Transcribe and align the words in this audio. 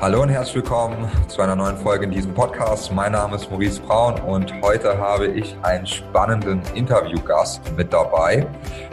Hallo 0.00 0.22
und 0.22 0.30
herzlich 0.30 0.54
willkommen 0.54 1.10
zu 1.28 1.42
einer 1.42 1.54
neuen 1.54 1.76
Folge 1.76 2.06
in 2.06 2.10
diesem 2.10 2.32
Podcast. 2.32 2.90
Mein 2.90 3.12
Name 3.12 3.36
ist 3.36 3.50
Maurice 3.50 3.82
Braun 3.82 4.18
und 4.20 4.50
heute 4.62 4.96
habe 4.96 5.26
ich 5.26 5.54
einen 5.60 5.86
spannenden 5.86 6.62
Interviewgast 6.74 7.60
mit 7.76 7.92
dabei. 7.92 8.46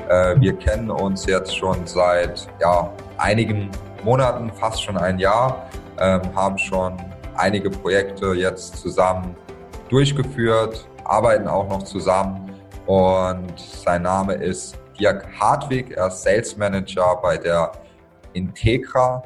Äh, 0.10 0.36
wir 0.42 0.52
kennen 0.58 0.92
uns 0.92 1.26
jetzt 1.26 1.56
schon 1.56 1.88
seit 1.88 2.50
ja, 2.60 2.92
einigen 3.20 3.70
Monaten, 4.04 4.52
fast 4.52 4.84
schon 4.84 4.98
ein 4.98 5.18
Jahr, 5.18 5.70
ähm, 5.98 6.23
haben 6.36 6.57
schon 6.57 6.98
einige 7.38 7.70
Projekte 7.70 8.34
jetzt 8.34 8.76
zusammen 8.76 9.34
durchgeführt, 9.88 10.89
arbeiten 11.05 11.48
auch 11.48 11.70
noch 11.70 11.84
zusammen 11.84 12.52
und 12.86 13.58
sein 13.58 14.02
Name 14.02 14.34
ist 14.34 14.78
Dirk 15.00 15.26
Hartwig, 15.39 15.92
er 15.92 16.08
ist 16.08 16.24
Sales 16.24 16.58
Manager 16.58 17.18
bei 17.24 17.38
der 17.38 17.71
Integra 18.34 19.24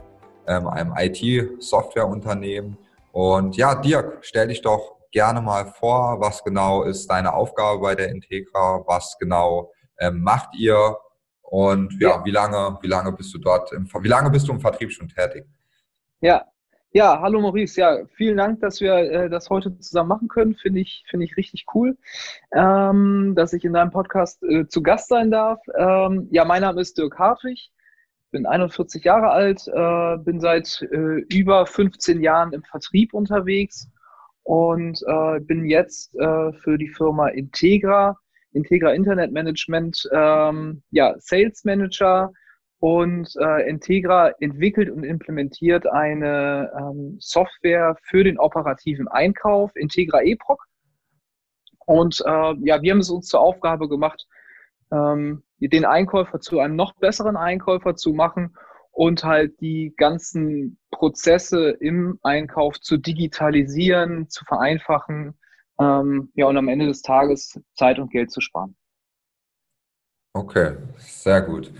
ähm, 0.52 0.68
einem 0.68 0.93
IT-Softwareunternehmen. 0.97 2.78
Und 3.11 3.57
ja, 3.57 3.75
Dirk, 3.75 4.19
stell 4.21 4.47
dich 4.47 4.61
doch 4.61 4.97
gerne 5.11 5.41
mal 5.41 5.65
vor, 5.65 6.19
was 6.19 6.43
genau 6.43 6.83
ist 6.83 7.07
deine 7.07 7.33
Aufgabe 7.33 7.79
bei 7.82 7.96
der 7.96 8.10
Integra, 8.10 8.83
was 8.86 9.18
genau 9.19 9.71
ähm, 10.00 10.21
macht 10.21 10.55
ihr 10.55 10.97
und 11.41 11.93
ja, 12.00 12.11
ja, 12.11 12.25
wie 12.25 12.32
lange, 12.32 12.77
wie 12.82 12.87
lange 12.87 13.11
bist 13.11 13.33
du 13.33 13.37
dort, 13.37 13.74
im, 13.74 13.86
wie 13.86 14.07
lange 14.07 14.29
bist 14.29 14.47
du 14.47 14.54
im 14.54 14.61
Vertrieb 14.61 14.91
schon 14.91 15.10
tätig? 15.10 15.46
Ja, 16.21 16.46
ja, 16.93 17.19
hallo 17.21 17.41
Maurice. 17.41 17.79
Ja, 17.79 18.05
vielen 18.15 18.38
Dank, 18.38 18.61
dass 18.61 18.79
wir 18.79 18.93
äh, 18.93 19.29
das 19.29 19.49
heute 19.49 19.77
zusammen 19.79 20.10
machen 20.10 20.27
können. 20.27 20.55
Finde 20.55 20.79
ich, 20.79 21.04
finde 21.10 21.25
ich 21.25 21.36
richtig 21.38 21.65
cool, 21.74 21.97
ähm, 22.54 23.33
dass 23.36 23.54
ich 23.54 23.65
in 23.65 23.74
deinem 23.74 23.91
Podcast 23.91 24.43
äh, 24.43 24.68
zu 24.68 24.82
Gast 24.82 25.10
sein 25.10 25.32
darf. 25.32 25.60
Ähm, 25.77 26.27
ja, 26.32 26.46
mein 26.46 26.61
Name 26.61 26.82
ist 26.82 26.97
Dirk 26.97 27.18
Hartwig 27.18 27.71
bin 28.31 28.45
41 28.45 29.03
Jahre 29.03 29.29
alt, 29.29 29.67
äh, 29.67 30.17
bin 30.23 30.39
seit 30.39 30.81
äh, 30.91 31.21
über 31.29 31.65
15 31.65 32.21
Jahren 32.21 32.53
im 32.53 32.63
Vertrieb 32.63 33.13
unterwegs 33.13 33.89
und 34.44 35.01
äh, 35.05 35.39
bin 35.41 35.65
jetzt 35.65 36.15
äh, 36.15 36.53
für 36.53 36.77
die 36.77 36.89
Firma 36.89 37.27
Integra, 37.27 38.17
Integra 38.53 38.93
Internet 38.93 39.31
Management, 39.31 40.09
ähm, 40.11 40.81
ja, 40.91 41.13
Sales 41.19 41.63
Manager 41.63 42.31
und 42.79 43.29
äh, 43.39 43.69
Integra 43.69 44.29
entwickelt 44.39 44.89
und 44.89 45.03
implementiert 45.03 45.85
eine 45.88 46.71
ähm, 46.77 47.17
Software 47.19 47.95
für 48.01 48.23
den 48.23 48.39
operativen 48.39 49.07
Einkauf, 49.07 49.71
Integra 49.75 50.21
EPROC. 50.23 50.66
Und 51.85 52.21
äh, 52.25 52.53
ja, 52.63 52.81
wir 52.81 52.91
haben 52.91 52.99
es 52.99 53.09
uns 53.09 53.27
zur 53.27 53.41
Aufgabe 53.41 53.88
gemacht, 53.88 54.25
ähm, 54.91 55.43
den 55.69 55.85
Einkäufer 55.85 56.39
zu 56.39 56.59
einem 56.59 56.75
noch 56.75 56.95
besseren 56.95 57.37
Einkäufer 57.37 57.95
zu 57.95 58.13
machen 58.13 58.55
und 58.91 59.23
halt 59.23 59.59
die 59.61 59.93
ganzen 59.97 60.77
Prozesse 60.91 61.71
im 61.79 62.19
Einkauf 62.23 62.79
zu 62.79 62.97
digitalisieren, 62.97 64.29
zu 64.29 64.45
vereinfachen, 64.45 65.37
ähm, 65.79 66.31
ja, 66.35 66.45
und 66.45 66.57
am 66.57 66.67
Ende 66.67 66.87
des 66.87 67.01
Tages 67.01 67.59
Zeit 67.75 67.99
und 67.99 68.11
Geld 68.11 68.31
zu 68.31 68.41
sparen. 68.41 68.75
Okay, 70.33 70.77
sehr 70.97 71.41
gut. 71.41 71.71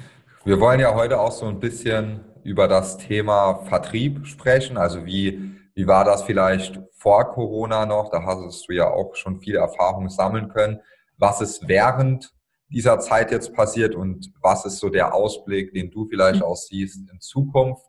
Wir 0.44 0.60
wollen 0.60 0.80
ja 0.80 0.94
heute 0.94 1.20
auch 1.20 1.32
so 1.32 1.46
ein 1.46 1.60
bisschen 1.60 2.22
über 2.44 2.68
das 2.68 2.98
Thema 2.98 3.64
Vertrieb 3.66 4.26
sprechen. 4.26 4.78
Also 4.78 5.06
wie, 5.06 5.56
wie 5.76 5.88
war 5.88 6.04
das 6.04 6.24
vielleicht 6.24 6.80
vor 6.94 7.30
Corona 7.30 7.86
noch? 7.86 8.10
Da 8.10 8.24
hast 8.24 8.68
du 8.68 8.74
ja 8.74 8.90
auch 8.90 9.16
schon 9.16 9.40
viel 9.40 9.56
Erfahrung 9.56 10.10
sammeln 10.10 10.50
können. 10.50 10.82
Was 11.18 11.42
ist 11.42 11.68
während 11.68 12.34
dieser 12.72 13.00
Zeit 13.00 13.32
jetzt 13.32 13.54
passiert 13.54 13.96
und 13.96 14.32
was 14.42 14.66
ist 14.66 14.80
so 14.80 14.90
der 14.90 15.14
Ausblick, 15.14 15.74
den 15.74 15.92
du 15.92 16.06
vielleicht 16.06 16.40
mhm. 16.40 16.46
auch 16.46 16.56
siehst 16.56 17.10
in 17.10 17.20
Zukunft? 17.20 17.86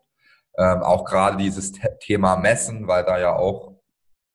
Ähm, 0.57 0.83
auch 0.83 1.05
gerade 1.05 1.37
dieses 1.37 1.71
Thema 1.99 2.35
Messen, 2.35 2.87
weil 2.87 3.03
da 3.03 3.19
ja 3.19 3.35
auch 3.35 3.73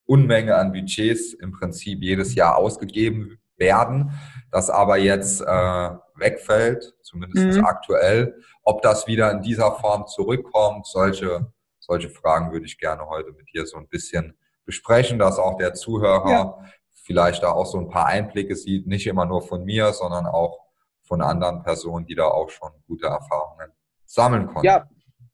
Unmenge 0.06 0.56
an 0.56 0.72
Budgets 0.72 1.34
im 1.34 1.52
Prinzip 1.52 2.02
jedes 2.02 2.34
Jahr 2.34 2.56
ausgegeben 2.56 3.38
werden, 3.56 4.12
das 4.50 4.70
aber 4.70 4.96
jetzt 4.96 5.42
äh, 5.42 5.90
wegfällt, 6.16 6.94
zumindest 7.02 7.58
mhm. 7.58 7.64
aktuell. 7.64 8.42
Ob 8.64 8.82
das 8.82 9.06
wieder 9.06 9.30
in 9.30 9.42
dieser 9.42 9.72
Form 9.72 10.06
zurückkommt, 10.06 10.86
solche, 10.86 11.52
solche 11.78 12.08
Fragen 12.08 12.52
würde 12.52 12.66
ich 12.66 12.78
gerne 12.78 13.06
heute 13.08 13.32
mit 13.32 13.52
dir 13.52 13.66
so 13.66 13.76
ein 13.76 13.88
bisschen 13.88 14.36
besprechen, 14.64 15.18
dass 15.18 15.38
auch 15.38 15.56
der 15.56 15.74
Zuhörer 15.74 16.30
ja 16.30 16.58
vielleicht 17.08 17.42
da 17.42 17.52
auch 17.52 17.64
so 17.64 17.78
ein 17.78 17.88
paar 17.88 18.04
Einblicke 18.04 18.54
sieht, 18.54 18.86
nicht 18.86 19.06
immer 19.06 19.24
nur 19.24 19.40
von 19.40 19.64
mir, 19.64 19.94
sondern 19.94 20.26
auch 20.26 20.58
von 21.04 21.22
anderen 21.22 21.62
Personen, 21.62 22.04
die 22.04 22.14
da 22.14 22.26
auch 22.26 22.50
schon 22.50 22.68
gute 22.86 23.06
Erfahrungen 23.06 23.72
sammeln 24.04 24.46
konnten. 24.46 24.66
Ja, 24.66 24.86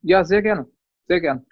ja, 0.03 0.25
sehr 0.25 0.41
gerne, 0.41 0.67
sehr 1.09 1.21
gerne. 1.21 1.45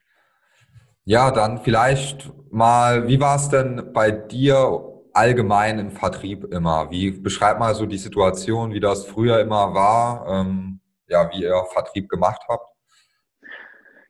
Ja, 1.04 1.32
dann 1.32 1.58
vielleicht 1.58 2.32
mal, 2.52 3.08
wie 3.08 3.20
war 3.20 3.34
es 3.34 3.48
denn 3.48 3.92
bei 3.92 4.12
dir 4.12 5.02
allgemein 5.12 5.80
im 5.80 5.90
Vertrieb 5.90 6.44
immer? 6.54 6.88
Wie 6.92 7.10
beschreib 7.10 7.58
mal 7.58 7.74
so 7.74 7.84
die 7.84 7.98
Situation, 7.98 8.72
wie 8.72 8.80
das 8.80 9.04
früher 9.04 9.40
immer 9.40 9.74
war, 9.74 10.28
ähm, 10.28 10.78
ja, 11.08 11.28
wie 11.32 11.42
ihr 11.42 11.64
Vertrieb 11.72 12.08
gemacht 12.08 12.42
habt? 12.48 12.68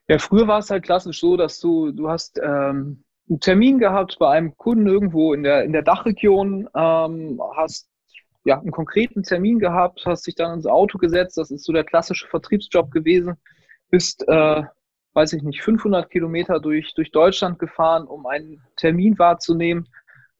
Ja, 0.08 0.18
früher 0.18 0.46
war 0.46 0.58
es 0.58 0.68
halt 0.68 0.84
klassisch 0.84 1.20
so, 1.20 1.38
dass 1.38 1.58
du, 1.58 1.90
du 1.90 2.10
hast 2.10 2.38
ähm, 2.38 3.02
einen 3.28 3.40
Termin 3.40 3.78
gehabt 3.78 4.18
bei 4.18 4.30
einem 4.30 4.56
Kunden 4.56 4.86
irgendwo 4.86 5.32
in 5.32 5.42
der, 5.42 5.64
in 5.64 5.72
der 5.72 5.82
Dachregion, 5.82 6.68
ähm, 6.74 7.40
hast 7.56 7.88
ja, 8.44 8.58
einen 8.58 8.72
konkreten 8.72 9.22
Termin 9.22 9.58
gehabt, 9.58 10.02
hast 10.04 10.26
dich 10.26 10.34
dann 10.34 10.54
ins 10.54 10.66
Auto 10.66 10.98
gesetzt, 10.98 11.38
das 11.38 11.50
ist 11.50 11.64
so 11.64 11.72
der 11.72 11.84
klassische 11.84 12.26
Vertriebsjob 12.28 12.90
gewesen, 12.90 13.36
bist, 13.90 14.26
äh, 14.28 14.62
weiß 15.14 15.34
ich 15.34 15.42
nicht, 15.42 15.62
500 15.62 16.10
Kilometer 16.10 16.58
durch, 16.58 16.94
durch 16.94 17.10
Deutschland 17.12 17.58
gefahren, 17.58 18.06
um 18.06 18.26
einen 18.26 18.60
Termin 18.76 19.18
wahrzunehmen. 19.18 19.88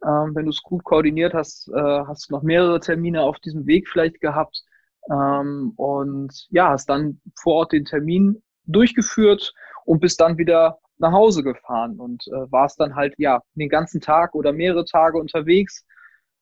Ähm, 0.04 0.34
wenn 0.34 0.47
du 0.47 0.50
es 0.50 0.62
gut 0.62 0.82
koordiniert 0.82 1.32
hast, 1.32 1.69
äh, 1.69 1.81
hast 1.81 2.28
du 2.28 2.34
noch 2.34 2.43
mehrere 2.43 2.81
Termine 2.81 3.22
auf 3.22 3.38
diesem 3.38 3.66
Weg 3.66 3.88
vielleicht 3.88 4.20
gehabt 4.20 4.64
ähm, 5.10 5.72
und 5.76 6.49
ja, 6.50 6.70
hast 6.70 6.88
dann 6.88 7.20
vor 7.41 7.54
Ort 7.54 7.72
den 7.72 7.84
Termin 7.84 8.43
durchgeführt 8.64 9.54
und 9.84 10.00
bist 10.00 10.20
dann 10.20 10.38
wieder 10.38 10.78
nach 10.98 11.12
Hause 11.12 11.43
gefahren 11.43 11.98
und 11.98 12.26
äh, 12.28 12.50
warst 12.50 12.81
dann 12.81 12.94
halt 12.94 13.15
ja 13.19 13.41
den 13.54 13.69
ganzen 13.69 14.00
Tag 14.00 14.34
oder 14.34 14.53
mehrere 14.53 14.84
Tage 14.84 15.19
unterwegs. 15.19 15.84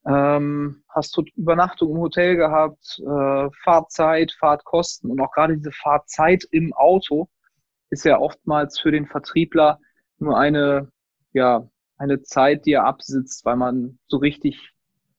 Ähm, 0.06 0.82
hast 0.88 1.18
Übernachtung 1.36 1.90
im 1.90 1.98
Hotel 1.98 2.36
gehabt, 2.36 3.00
äh, 3.00 3.48
Fahrzeit, 3.64 4.32
Fahrtkosten 4.32 5.10
und 5.10 5.20
auch 5.20 5.32
gerade 5.32 5.56
diese 5.56 5.72
Fahrzeit 5.72 6.44
im 6.50 6.72
Auto 6.72 7.28
ist 7.90 8.04
ja 8.04 8.18
oftmals 8.18 8.80
für 8.80 8.92
den 8.92 9.06
Vertriebler 9.06 9.78
nur 10.18 10.38
eine, 10.38 10.90
ja, 11.32 11.68
eine 11.98 12.22
Zeit, 12.22 12.64
die 12.64 12.72
er 12.72 12.86
absitzt, 12.86 13.44
weil 13.44 13.56
man 13.56 13.98
so 14.06 14.16
richtig 14.18 14.72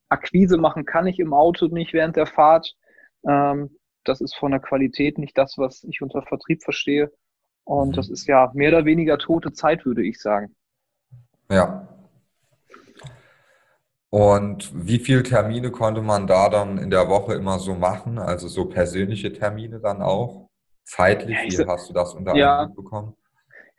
Akquise 0.09 0.57
machen 0.57 0.85
kann 0.85 1.07
ich 1.07 1.19
im 1.19 1.33
Auto 1.33 1.67
nicht 1.67 1.93
während 1.93 2.15
der 2.15 2.25
Fahrt. 2.25 2.75
Ähm, 3.27 3.77
das 4.03 4.19
ist 4.19 4.35
von 4.35 4.51
der 4.51 4.59
Qualität 4.59 5.17
nicht 5.17 5.37
das, 5.37 5.57
was 5.57 5.83
ich 5.83 6.01
unter 6.01 6.21
Vertrieb 6.23 6.63
verstehe. 6.63 7.11
Und 7.63 7.97
das 7.97 8.09
ist 8.09 8.27
ja 8.27 8.51
mehr 8.53 8.69
oder 8.69 8.85
weniger 8.85 9.17
tote 9.17 9.53
Zeit, 9.53 9.85
würde 9.85 10.03
ich 10.03 10.19
sagen. 10.19 10.55
Ja. 11.49 11.87
Und 14.09 14.71
wie 14.75 14.99
viele 14.99 15.23
Termine 15.23 15.71
konnte 15.71 16.01
man 16.01 16.27
da 16.27 16.49
dann 16.49 16.77
in 16.77 16.89
der 16.89 17.07
Woche 17.07 17.33
immer 17.33 17.59
so 17.59 17.75
machen? 17.75 18.19
Also 18.19 18.49
so 18.49 18.65
persönliche 18.65 19.31
Termine 19.31 19.79
dann 19.79 20.01
auch? 20.01 20.49
Zeitlich, 20.83 21.37
wie 21.43 21.55
ja, 21.55 21.67
hast 21.67 21.89
du 21.89 21.93
das 21.93 22.13
unter 22.13 22.35
ja, 22.35 22.65
bekommen? 22.65 23.15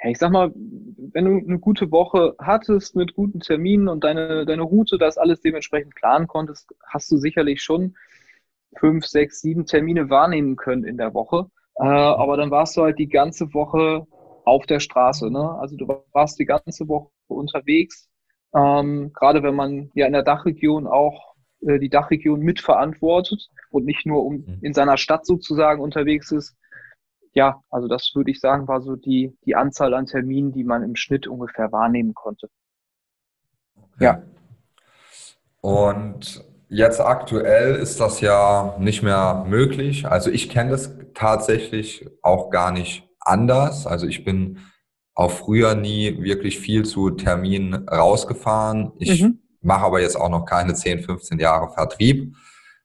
Ja, 0.03 0.09
ich 0.09 0.19
sag 0.19 0.31
mal, 0.33 0.51
wenn 0.55 1.25
du 1.25 1.47
eine 1.47 1.59
gute 1.59 1.91
Woche 1.91 2.35
hattest 2.39 2.97
mit 2.97 3.15
guten 3.15 3.41
Terminen 3.41 3.89
und 3.89 4.05
deine, 4.05 4.47
deine 4.47 4.63
Route, 4.63 4.97
das 4.97 5.19
alles 5.19 5.43
dementsprechend 5.43 5.95
planen 5.95 6.27
konntest, 6.27 6.75
hast 6.87 7.11
du 7.11 7.19
sicherlich 7.19 7.63
schon 7.63 7.95
fünf, 8.79 9.05
sechs, 9.07 9.41
sieben 9.41 9.67
Termine 9.67 10.09
wahrnehmen 10.09 10.57
können 10.57 10.85
in 10.85 10.97
der 10.97 11.13
Woche. 11.13 11.51
Äh, 11.77 11.85
aber 11.85 12.37
dann 12.37 12.51
warst 12.51 12.77
du 12.77 12.83
halt 12.83 12.99
die 12.99 13.09
ganze 13.09 13.53
Woche 13.55 14.07
auf 14.45 14.67
der 14.67 14.81
Straße. 14.81 15.31
Ne? 15.31 15.57
Also 15.61 15.77
du 15.77 15.87
warst 16.13 16.39
die 16.39 16.45
ganze 16.45 16.89
Woche 16.89 17.11
unterwegs. 17.29 18.09
Ähm, 18.55 19.13
gerade 19.15 19.43
wenn 19.43 19.55
man 19.55 19.91
ja 19.95 20.07
in 20.07 20.13
der 20.13 20.23
Dachregion 20.23 20.87
auch 20.87 21.35
äh, 21.67 21.79
die 21.79 21.89
Dachregion 21.89 22.41
mitverantwortet 22.41 23.49
und 23.71 23.85
nicht 23.85 24.05
nur 24.05 24.25
um 24.25 24.35
mhm. 24.35 24.59
in 24.61 24.75
seiner 24.75 24.97
Stadt 24.97 25.25
sozusagen 25.25 25.81
unterwegs 25.81 26.31
ist. 26.33 26.57
Ja, 27.35 27.63
also 27.71 27.89
das 27.89 28.13
würde 28.15 28.31
ich 28.31 28.41
sagen, 28.41 28.69
war 28.69 28.83
so 28.83 28.95
die, 28.95 29.35
die 29.47 29.55
Anzahl 29.55 29.95
an 29.95 30.05
Terminen, 30.05 30.53
die 30.53 30.65
man 30.65 30.83
im 30.83 30.97
Schnitt 30.97 31.27
ungefähr 31.27 31.73
wahrnehmen 31.73 32.13
konnte. 32.13 32.51
Okay. 33.75 34.05
Ja. 34.05 34.23
Und 35.63 36.45
Jetzt 36.75 37.03
aktuell 37.03 37.75
ist 37.75 38.01
das 38.01 38.23
ja 38.23 38.77
nicht 38.79 39.03
mehr 39.03 39.45
möglich. 39.47 40.07
Also 40.07 40.31
ich 40.31 40.49
kenne 40.49 40.71
das 40.71 40.91
tatsächlich 41.13 42.09
auch 42.23 42.49
gar 42.49 42.73
nicht 42.73 43.07
anders. 43.21 43.87
Also 43.87 44.07
ich 44.07 44.25
bin 44.25 44.59
auch 45.15 45.31
früher 45.31 45.75
nie 45.75 46.23
wirklich 46.23 46.59
viel 46.59 46.87
zu 46.87 47.11
Terminen 47.11 47.87
rausgefahren. 47.87 48.93
Ich 48.99 49.21
mhm. 49.21 49.43
mache 49.61 49.85
aber 49.85 50.01
jetzt 50.01 50.17
auch 50.17 50.31
noch 50.31 50.47
keine 50.47 50.73
10, 50.73 51.01
15 51.01 51.39
Jahre 51.39 51.75
Vertrieb, 51.75 52.35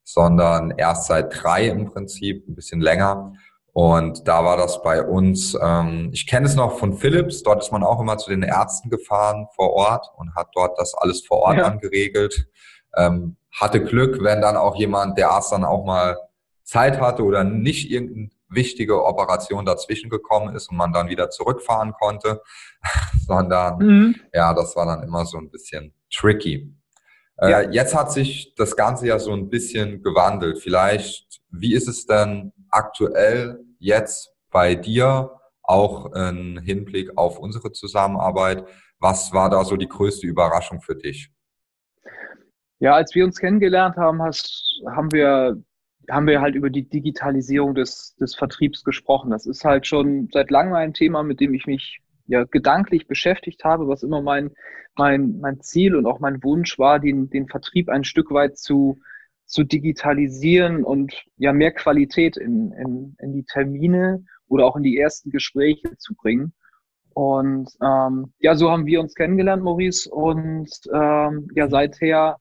sondern 0.04 0.72
erst 0.72 1.08
seit 1.08 1.42
drei 1.42 1.68
im 1.68 1.86
Prinzip, 1.86 2.46
ein 2.46 2.56
bisschen 2.56 2.82
länger. 2.82 3.36
Und 3.72 4.28
da 4.28 4.44
war 4.44 4.58
das 4.58 4.84
bei 4.84 5.02
uns, 5.02 5.58
ähm, 5.64 6.10
ich 6.12 6.28
kenne 6.28 6.48
es 6.48 6.56
noch 6.56 6.78
von 6.78 6.98
Philips, 6.98 7.42
dort 7.42 7.64
ist 7.64 7.72
man 7.72 7.84
auch 7.84 8.02
immer 8.02 8.18
zu 8.18 8.32
den 8.32 8.44
Ärzten 8.44 8.90
gefahren 8.90 9.48
vor 9.56 9.72
Ort 9.72 10.08
und 10.18 10.36
hat 10.36 10.50
dort 10.56 10.78
das 10.78 10.94
alles 10.94 11.26
vor 11.26 11.38
Ort 11.38 11.58
ja. 11.58 11.70
geregelt. 11.70 12.50
Ähm, 12.98 13.38
hatte 13.60 13.84
Glück, 13.84 14.24
wenn 14.24 14.42
dann 14.42 14.56
auch 14.56 14.76
jemand, 14.76 15.18
der 15.18 15.32
Arzt 15.32 15.52
dann 15.52 15.66
auch 15.66 15.86
mal 15.86 16.18
Zeit 16.64 17.00
hatte 17.00 17.24
oder 17.24 17.44
nicht 17.44 17.90
irgendeine 17.90 18.30
wichtige 18.50 19.04
Operation 19.04 19.66
dazwischen 19.66 20.10
gekommen 20.10 20.56
ist 20.56 20.70
und 20.70 20.78
man 20.78 20.94
dann 20.94 21.10
wieder 21.10 21.30
zurückfahren 21.30 21.94
konnte, 21.94 22.42
sondern 23.26 23.78
mhm. 23.80 24.16
ja, 24.34 24.54
das 24.54 24.76
war 24.76 24.86
dann 24.86 25.04
immer 25.04 25.26
so 25.26 25.38
ein 25.38 25.50
bisschen 25.50 25.94
tricky. 26.14 26.74
Äh, 27.38 27.52
ja. 27.52 27.62
Jetzt 27.62 27.96
hat 27.96 28.12
sich 28.12 28.54
das 28.56 28.76
Ganze 28.76 29.08
ja 29.08 29.20
so 29.20 29.34
ein 29.34 29.50
bisschen 29.50 30.02
gewandelt. 30.02 30.60
Vielleicht, 30.60 31.42
wie 31.50 31.74
ist 31.74 31.88
es 31.88 32.06
denn 32.06 32.54
aktuell 32.70 33.60
jetzt 33.80 34.32
bei 34.52 34.76
dir, 34.76 35.32
auch 35.64 36.14
im 36.14 36.58
Hinblick 36.60 37.18
auf 37.18 37.40
unsere 37.40 37.74
Zusammenarbeit? 37.74 38.66
Was 39.00 39.34
war 39.34 39.50
da 39.50 39.66
so 39.66 39.76
die 39.76 39.90
größte 39.90 40.26
Überraschung 40.26 40.82
für 40.82 40.96
dich? 40.96 41.30
Ja, 42.80 42.94
als 42.94 43.16
wir 43.16 43.26
uns 43.26 43.40
kennengelernt 43.40 43.98
haben, 43.98 44.22
hast, 44.22 44.82
haben 44.86 45.12
wir 45.12 45.62
haben 46.10 46.28
wir 46.28 46.42
halt 46.42 46.56
über 46.56 46.70
die 46.70 46.88
Digitalisierung 46.88 47.76
des, 47.76 48.16
des 48.16 48.36
Vertriebs 48.36 48.84
gesprochen. 48.84 49.32
Das 49.32 49.46
ist 49.46 49.66
halt 49.66 49.86
schon 49.88 50.30
seit 50.32 50.52
langem 50.52 50.74
ein 50.74 50.94
Thema, 50.94 51.24
mit 51.24 51.40
dem 51.40 51.54
ich 51.54 51.66
mich 51.68 52.00
ja 52.28 52.44
gedanklich 52.46 53.08
beschäftigt 53.08 53.64
habe, 53.64 53.88
was 53.88 54.04
immer 54.04 54.22
mein, 54.22 54.52
mein, 54.96 55.40
mein 55.40 55.62
Ziel 55.62 55.96
und 55.96 56.06
auch 56.06 56.20
mein 56.20 56.44
Wunsch 56.44 56.80
war, 56.80 57.00
den, 57.00 57.30
den 57.30 57.48
Vertrieb 57.48 57.90
ein 57.90 58.04
Stück 58.04 58.32
weit 58.32 58.58
zu, 58.58 59.00
zu 59.46 59.64
digitalisieren 59.64 60.84
und 60.84 61.14
ja 61.38 61.54
mehr 61.54 61.72
Qualität 61.72 62.38
in, 62.38 62.72
in, 62.74 63.16
in 63.20 63.34
die 63.34 63.44
Termine 63.44 64.24
oder 64.48 64.66
auch 64.66 64.76
in 64.76 64.84
die 64.84 64.98
ersten 64.98 65.30
Gespräche 65.30 65.98
zu 65.98 66.16
bringen. 66.16 66.54
Und 67.14 67.70
ähm, 67.82 68.34
ja, 68.40 68.56
so 68.56 68.72
haben 68.72 68.86
wir 68.86 69.02
uns 69.02 69.16
kennengelernt, 69.16 69.64
Maurice. 69.64 70.10
Und 70.10 70.70
ähm, 70.94 71.50
ja, 71.56 71.68
seither 71.68 72.38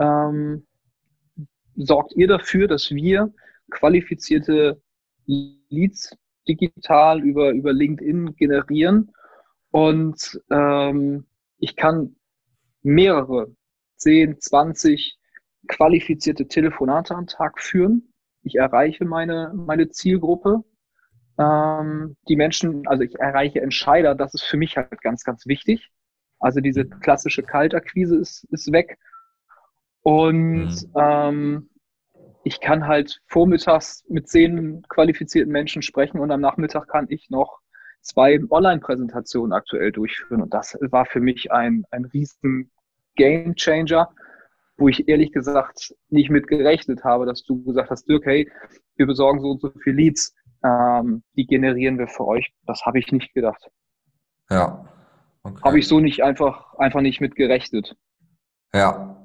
ähm, 0.00 0.66
sorgt 1.76 2.14
ihr 2.16 2.26
dafür, 2.26 2.66
dass 2.66 2.90
wir 2.90 3.32
qualifizierte 3.70 4.82
Leads 5.26 6.16
digital 6.48 7.22
über, 7.22 7.50
über 7.52 7.72
LinkedIn 7.72 8.34
generieren 8.34 9.12
und 9.70 10.40
ähm, 10.50 11.26
ich 11.58 11.76
kann 11.76 12.16
mehrere, 12.82 13.54
10, 13.96 14.40
20 14.40 15.18
qualifizierte 15.68 16.48
Telefonate 16.48 17.14
am 17.14 17.26
Tag 17.26 17.60
führen. 17.60 18.12
Ich 18.42 18.56
erreiche 18.56 19.04
meine, 19.04 19.52
meine 19.54 19.90
Zielgruppe. 19.90 20.64
Ähm, 21.38 22.16
die 22.28 22.36
Menschen, 22.36 22.86
also 22.88 23.02
ich 23.02 23.18
erreiche 23.18 23.60
Entscheider, 23.60 24.14
das 24.14 24.34
ist 24.34 24.44
für 24.44 24.56
mich 24.56 24.76
halt 24.76 25.00
ganz, 25.02 25.22
ganz 25.22 25.46
wichtig. 25.46 25.90
Also 26.38 26.60
diese 26.60 26.86
klassische 26.86 27.42
Kaltakquise 27.42 28.16
ist, 28.16 28.44
ist 28.50 28.72
weg. 28.72 28.98
Und 30.02 30.68
mhm. 30.68 30.92
ähm, 30.96 31.70
ich 32.44 32.60
kann 32.60 32.86
halt 32.86 33.20
vormittags 33.26 34.04
mit 34.08 34.28
zehn 34.28 34.82
qualifizierten 34.88 35.52
Menschen 35.52 35.82
sprechen 35.82 36.18
und 36.20 36.30
am 36.30 36.40
Nachmittag 36.40 36.88
kann 36.88 37.06
ich 37.08 37.28
noch 37.28 37.60
zwei 38.00 38.40
Online-Präsentationen 38.48 39.52
aktuell 39.52 39.92
durchführen. 39.92 40.42
Und 40.42 40.54
das 40.54 40.76
war 40.80 41.04
für 41.04 41.20
mich 41.20 41.52
ein, 41.52 41.84
ein 41.90 42.06
riesen 42.06 42.70
Game 43.16 43.54
Changer, 43.56 44.10
wo 44.78 44.88
ich 44.88 45.08
ehrlich 45.08 45.32
gesagt 45.32 45.94
nicht 46.08 46.30
mit 46.30 46.46
gerechnet 46.46 47.04
habe, 47.04 47.26
dass 47.26 47.44
du 47.44 47.62
gesagt 47.62 47.90
hast, 47.90 48.08
Dirk, 48.08 48.24
hey, 48.24 48.50
wir 48.96 49.06
besorgen 49.06 49.40
so 49.40 49.50
und 49.50 49.60
so 49.60 49.70
viele 49.82 49.96
Leads, 49.96 50.34
ähm, 50.64 51.22
die 51.36 51.46
generieren 51.46 51.98
wir 51.98 52.08
für 52.08 52.26
euch. 52.26 52.52
Das 52.66 52.82
habe 52.86 52.98
ich 52.98 53.12
nicht 53.12 53.34
gedacht. 53.34 53.70
Ja. 54.48 54.86
Okay. 55.42 55.60
Habe 55.62 55.78
ich 55.78 55.88
so 55.88 56.00
nicht 56.00 56.22
einfach, 56.22 56.74
einfach 56.74 57.00
nicht 57.00 57.20
mit 57.20 57.34
gerechnet. 57.34 57.96
Ja. 58.72 59.19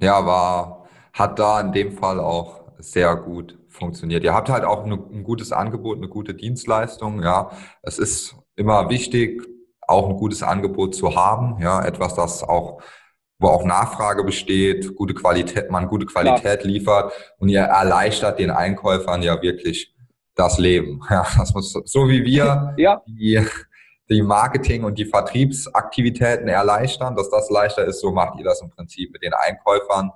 Ja, 0.00 0.24
war, 0.26 0.88
hat 1.12 1.38
da 1.38 1.60
in 1.60 1.72
dem 1.72 1.92
Fall 1.92 2.20
auch 2.20 2.60
sehr 2.78 3.16
gut 3.16 3.58
funktioniert. 3.68 4.24
Ihr 4.24 4.34
habt 4.34 4.48
halt 4.48 4.64
auch 4.64 4.84
ein 4.84 5.24
gutes 5.24 5.52
Angebot, 5.52 5.98
eine 5.98 6.08
gute 6.08 6.34
Dienstleistung. 6.34 7.22
Ja, 7.22 7.50
es 7.82 7.98
ist 7.98 8.36
immer 8.56 8.88
wichtig, 8.90 9.42
auch 9.80 10.08
ein 10.08 10.16
gutes 10.16 10.42
Angebot 10.42 10.94
zu 10.94 11.14
haben. 11.16 11.60
Ja, 11.60 11.84
etwas, 11.84 12.14
das 12.14 12.42
auch 12.42 12.80
wo 13.38 13.48
auch 13.48 13.64
Nachfrage 13.64 14.24
besteht, 14.24 14.96
gute 14.96 15.14
Qualität, 15.14 15.70
man 15.70 15.86
gute 15.86 16.06
Qualität 16.06 16.60
Klar. 16.60 16.72
liefert 16.72 17.12
und 17.38 17.48
ihr 17.48 17.60
erleichtert 17.60 18.38
den 18.38 18.50
Einkäufern 18.50 19.22
ja 19.22 19.40
wirklich 19.40 19.94
das 20.34 20.58
Leben. 20.58 21.00
Ja, 21.10 21.26
das 21.36 21.54
muss, 21.54 21.72
so 21.72 22.08
wie 22.08 22.24
wir 22.24 22.74
ja. 22.76 23.02
die, 23.06 23.44
die 24.10 24.22
Marketing- 24.22 24.84
und 24.84 24.98
die 24.98 25.04
Vertriebsaktivitäten 25.04 26.48
erleichtern, 26.48 27.14
dass 27.14 27.30
das 27.30 27.50
leichter 27.50 27.84
ist, 27.84 28.00
so 28.00 28.10
macht 28.10 28.38
ihr 28.38 28.44
das 28.44 28.62
im 28.62 28.70
Prinzip 28.70 29.12
mit 29.12 29.22
den 29.22 29.34
Einkäufern. 29.34 30.10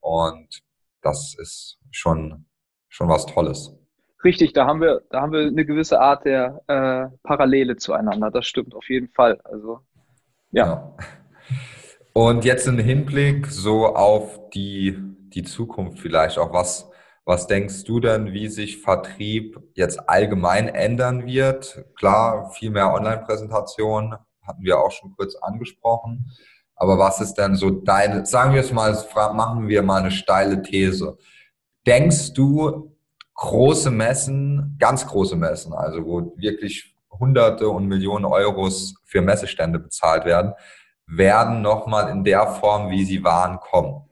Und 0.00 0.62
das 1.02 1.34
ist 1.38 1.78
schon, 1.90 2.46
schon 2.88 3.08
was 3.08 3.26
Tolles. 3.26 3.76
Richtig, 4.24 4.54
da 4.54 4.66
haben 4.66 4.80
wir, 4.80 5.02
da 5.10 5.20
haben 5.20 5.32
wir 5.32 5.40
eine 5.40 5.66
gewisse 5.66 6.00
Art 6.00 6.24
der 6.24 6.62
äh, 6.66 7.14
Parallele 7.22 7.76
zueinander. 7.76 8.30
Das 8.30 8.46
stimmt 8.46 8.74
auf 8.74 8.88
jeden 8.88 9.08
Fall. 9.10 9.38
Also, 9.44 9.80
ja. 10.50 10.66
ja. 10.66 10.96
Und 12.14 12.44
jetzt 12.44 12.66
im 12.66 12.78
Hinblick 12.78 13.46
so 13.48 13.86
auf 13.86 14.48
die, 14.50 14.96
die 15.28 15.42
Zukunft 15.42 15.98
vielleicht 15.98 16.38
auch, 16.38 16.52
was, 16.54 16.90
was 17.24 17.46
denkst 17.46 17.84
du 17.84 18.00
denn, 18.00 18.32
wie 18.32 18.48
sich 18.48 18.82
Vertrieb 18.82 19.58
jetzt 19.74 20.08
allgemein 20.08 20.68
ändern 20.68 21.26
wird? 21.26 21.84
Klar, 21.96 22.50
viel 22.50 22.70
mehr 22.70 22.92
Online-Präsentationen 22.92 24.16
hatten 24.42 24.62
wir 24.62 24.78
auch 24.78 24.90
schon 24.90 25.14
kurz 25.16 25.34
angesprochen. 25.36 26.30
Aber 26.76 26.98
was 26.98 27.20
ist 27.20 27.34
denn 27.34 27.54
so 27.54 27.70
deine, 27.70 28.26
sagen 28.26 28.52
wir 28.52 28.60
es 28.60 28.72
mal, 28.72 28.94
machen 29.32 29.68
wir 29.68 29.82
mal 29.82 30.02
eine 30.02 30.10
steile 30.10 30.60
These. 30.60 31.16
Denkst 31.86 32.34
du, 32.34 32.94
große 33.34 33.90
Messen, 33.90 34.76
ganz 34.78 35.06
große 35.06 35.36
Messen, 35.36 35.72
also 35.72 36.04
wo 36.04 36.34
wirklich 36.36 36.94
Hunderte 37.10 37.68
und 37.68 37.86
Millionen 37.86 38.24
Euros 38.24 38.94
für 39.04 39.22
Messestände 39.22 39.78
bezahlt 39.78 40.24
werden, 40.24 40.52
werden 41.06 41.62
nochmal 41.62 42.10
in 42.10 42.24
der 42.24 42.46
Form, 42.46 42.90
wie 42.90 43.04
sie 43.04 43.22
waren, 43.22 43.60
kommen? 43.60 44.08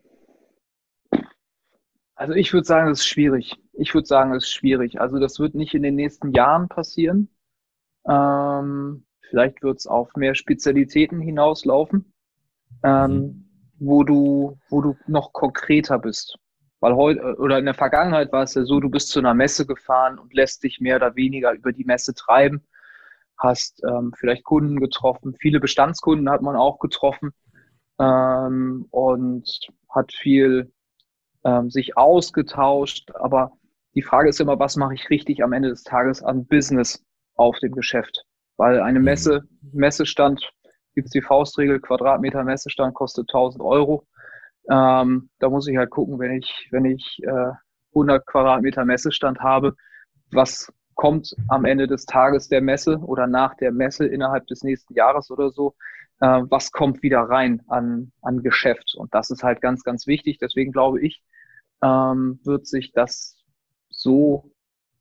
Also 2.22 2.34
ich 2.34 2.52
würde 2.52 2.64
sagen, 2.64 2.88
das 2.88 3.00
ist 3.00 3.08
schwierig. 3.08 3.56
Ich 3.72 3.94
würde 3.94 4.06
sagen, 4.06 4.32
das 4.32 4.44
ist 4.44 4.52
schwierig. 4.52 5.00
Also 5.00 5.18
das 5.18 5.40
wird 5.40 5.56
nicht 5.56 5.74
in 5.74 5.82
den 5.82 5.96
nächsten 5.96 6.30
Jahren 6.30 6.68
passieren. 6.68 7.28
Ähm, 8.08 9.04
vielleicht 9.28 9.60
wird 9.64 9.80
es 9.80 9.88
auf 9.88 10.14
mehr 10.14 10.36
Spezialitäten 10.36 11.20
hinauslaufen, 11.20 12.12
ähm, 12.84 13.10
mhm. 13.10 13.48
wo 13.80 14.04
du, 14.04 14.56
wo 14.68 14.80
du 14.82 14.96
noch 15.08 15.32
konkreter 15.32 15.98
bist. 15.98 16.38
Weil 16.78 16.94
heute 16.94 17.34
oder 17.40 17.58
in 17.58 17.64
der 17.64 17.74
Vergangenheit 17.74 18.30
war 18.30 18.44
es 18.44 18.54
ja 18.54 18.62
so, 18.62 18.78
du 18.78 18.88
bist 18.88 19.08
zu 19.08 19.18
einer 19.18 19.34
Messe 19.34 19.66
gefahren 19.66 20.20
und 20.20 20.32
lässt 20.32 20.62
dich 20.62 20.78
mehr 20.78 20.94
oder 20.94 21.16
weniger 21.16 21.52
über 21.52 21.72
die 21.72 21.84
Messe 21.84 22.14
treiben, 22.14 22.62
hast 23.36 23.82
ähm, 23.84 24.12
vielleicht 24.16 24.44
Kunden 24.44 24.78
getroffen, 24.78 25.34
viele 25.40 25.58
Bestandskunden 25.58 26.30
hat 26.30 26.42
man 26.42 26.54
auch 26.54 26.78
getroffen 26.78 27.32
ähm, 27.98 28.86
und 28.92 29.58
hat 29.88 30.12
viel 30.12 30.72
ähm, 31.44 31.70
sich 31.70 31.96
ausgetauscht. 31.96 33.10
Aber 33.14 33.52
die 33.94 34.02
Frage 34.02 34.28
ist 34.28 34.40
immer, 34.40 34.58
was 34.58 34.76
mache 34.76 34.94
ich 34.94 35.10
richtig 35.10 35.42
am 35.42 35.52
Ende 35.52 35.68
des 35.68 35.82
Tages 35.82 36.22
an 36.22 36.46
Business 36.46 37.04
auf 37.34 37.58
dem 37.58 37.72
Geschäft? 37.72 38.24
Weil 38.56 38.80
eine 38.80 38.98
mhm. 38.98 39.04
Messe, 39.06 39.42
Messestand, 39.72 40.52
gibt 40.94 41.06
es 41.06 41.12
die 41.12 41.22
Faustregel, 41.22 41.80
Quadratmeter 41.80 42.44
Messestand 42.44 42.94
kostet 42.94 43.28
1000 43.30 43.62
Euro. 43.62 44.06
Ähm, 44.70 45.30
da 45.38 45.48
muss 45.48 45.66
ich 45.66 45.76
halt 45.76 45.90
gucken, 45.90 46.18
wenn 46.18 46.32
ich, 46.32 46.68
wenn 46.70 46.84
ich 46.84 47.18
äh, 47.22 47.52
100 47.94 48.26
Quadratmeter 48.26 48.84
Messestand 48.84 49.40
habe, 49.40 49.74
was 50.30 50.72
kommt 50.94 51.34
am 51.48 51.64
Ende 51.64 51.86
des 51.86 52.04
Tages 52.04 52.48
der 52.48 52.60
Messe 52.60 52.98
oder 52.98 53.26
nach 53.26 53.54
der 53.56 53.72
Messe 53.72 54.06
innerhalb 54.06 54.46
des 54.46 54.62
nächsten 54.62 54.94
Jahres 54.94 55.30
oder 55.30 55.50
so, 55.50 55.74
äh, 56.22 56.42
was 56.48 56.70
kommt 56.70 57.02
wieder 57.02 57.20
rein 57.20 57.62
an, 57.66 58.12
an 58.22 58.42
Geschäft. 58.42 58.94
Und 58.96 59.12
das 59.12 59.30
ist 59.30 59.42
halt 59.42 59.60
ganz, 59.60 59.82
ganz 59.82 60.06
wichtig. 60.06 60.38
Deswegen 60.38 60.70
glaube 60.70 61.00
ich, 61.00 61.20
ähm, 61.82 62.38
wird 62.44 62.66
sich 62.68 62.92
das 62.92 63.36
so 63.90 64.52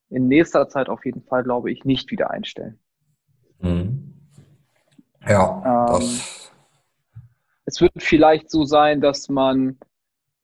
in 0.09 0.27
nächster 0.27 0.67
Zeit 0.67 0.89
auf 0.89 1.05
jeden 1.05 1.21
Fall, 1.21 1.43
glaube 1.43 1.71
ich, 1.71 1.85
nicht 1.85 2.09
wieder 2.09 2.31
einstellen. 2.31 2.79
Mhm. 3.59 4.13
Ja, 5.27 5.87
ähm, 5.93 5.99
das 5.99 6.51
es 7.65 7.81
wird 7.81 7.93
vielleicht 7.97 8.49
so 8.49 8.63
sein, 8.63 8.99
dass 8.99 9.29
man 9.29 9.77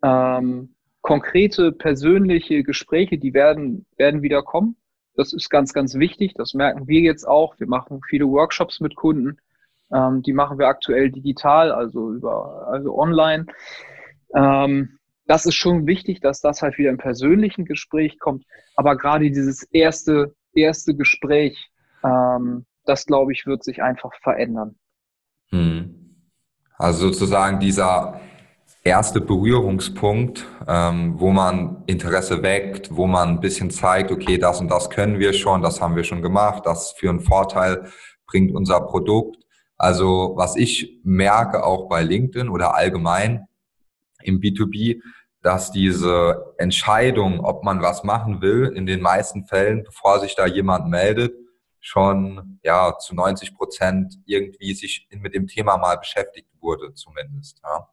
ähm, 0.03 0.75
konkrete 1.01 1.71
persönliche 1.71 2.61
Gespräche, 2.61 3.17
die 3.17 3.33
werden, 3.33 3.87
werden 3.97 4.21
wieder 4.21 4.43
kommen. 4.43 4.77
Das 5.15 5.33
ist 5.33 5.49
ganz, 5.49 5.73
ganz 5.73 5.95
wichtig. 5.95 6.35
Das 6.35 6.53
merken 6.53 6.87
wir 6.87 7.01
jetzt 7.01 7.27
auch. 7.27 7.59
Wir 7.59 7.67
machen 7.67 8.01
viele 8.07 8.27
Workshops 8.27 8.79
mit 8.79 8.95
Kunden. 8.95 9.39
Ähm, 9.93 10.21
die 10.21 10.33
machen 10.33 10.59
wir 10.59 10.67
aktuell 10.67 11.11
digital, 11.11 11.71
also 11.71 12.11
über, 12.11 12.67
also 12.67 12.97
online. 12.97 13.45
Ähm, 14.35 14.99
das 15.25 15.45
ist 15.45 15.55
schon 15.55 15.87
wichtig, 15.87 16.21
dass 16.21 16.41
das 16.41 16.61
halt 16.61 16.77
wieder 16.77 16.89
im 16.89 16.97
persönlichen 16.97 17.65
Gespräch 17.65 18.19
kommt. 18.19 18.45
Aber 18.75 18.95
gerade 18.95 19.29
dieses 19.29 19.63
erste, 19.63 20.33
erste 20.53 20.95
Gespräch, 20.95 21.69
ähm, 22.03 22.65
das 22.85 23.05
glaube 23.05 23.33
ich, 23.33 23.45
wird 23.45 23.63
sich 23.63 23.83
einfach 23.83 24.11
verändern. 24.21 24.75
Hm. 25.49 26.15
Also 26.77 27.07
sozusagen 27.07 27.59
dieser 27.59 28.21
erste 28.83 29.19
Berührungspunkt, 29.19 30.45
ähm, 30.67 31.19
wo 31.19 31.31
man 31.31 31.83
Interesse 31.87 32.41
weckt, 32.41 32.95
wo 32.95 33.05
man 33.05 33.29
ein 33.29 33.39
bisschen 33.39 33.69
zeigt, 33.69 34.11
okay, 34.11 34.37
das 34.37 34.61
und 34.61 34.69
das 34.69 34.89
können 34.89 35.19
wir 35.19 35.33
schon, 35.33 35.61
das 35.61 35.81
haben 35.81 35.95
wir 35.95 36.03
schon 36.03 36.21
gemacht, 36.21 36.65
das 36.65 36.93
für 36.93 37.09
einen 37.09 37.19
Vorteil 37.19 37.89
bringt 38.27 38.53
unser 38.53 38.81
Produkt. 38.81 39.37
Also 39.77 40.33
was 40.35 40.55
ich 40.55 40.99
merke 41.03 41.63
auch 41.63 41.87
bei 41.87 42.01
LinkedIn 42.01 42.49
oder 42.49 42.75
allgemein 42.75 43.47
im 44.21 44.39
B2B, 44.39 45.01
dass 45.41 45.71
diese 45.71 46.53
Entscheidung, 46.57 47.39
ob 47.39 47.63
man 47.63 47.81
was 47.81 48.03
machen 48.03 48.41
will, 48.41 48.73
in 48.75 48.85
den 48.85 49.01
meisten 49.01 49.45
Fällen, 49.45 49.83
bevor 49.83 50.19
sich 50.19 50.35
da 50.35 50.45
jemand 50.45 50.89
meldet, 50.89 51.33
schon 51.79 52.59
ja 52.63 52.97
zu 52.97 53.15
90 53.15 53.55
Prozent 53.55 54.15
irgendwie 54.25 54.73
sich 54.73 55.07
mit 55.11 55.33
dem 55.33 55.47
Thema 55.47 55.77
mal 55.77 55.97
beschäftigt 55.97 56.49
wurde, 56.59 56.93
zumindest. 56.93 57.61
Ja. 57.63 57.87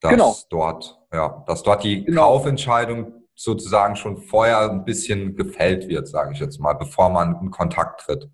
Dass 0.00 0.10
genau. 0.10 0.36
dort, 0.50 0.98
ja, 1.12 1.44
dass 1.46 1.62
dort 1.62 1.84
die 1.84 2.04
genau. 2.04 2.22
Kaufentscheidung 2.22 3.24
sozusagen 3.34 3.96
schon 3.96 4.16
vorher 4.18 4.70
ein 4.70 4.84
bisschen 4.84 5.36
gefällt 5.36 5.88
wird, 5.88 6.08
sage 6.08 6.32
ich 6.32 6.40
jetzt 6.40 6.58
mal, 6.58 6.74
bevor 6.74 7.10
man 7.10 7.40
in 7.40 7.50
Kontakt 7.50 8.00
tritt. 8.00 8.28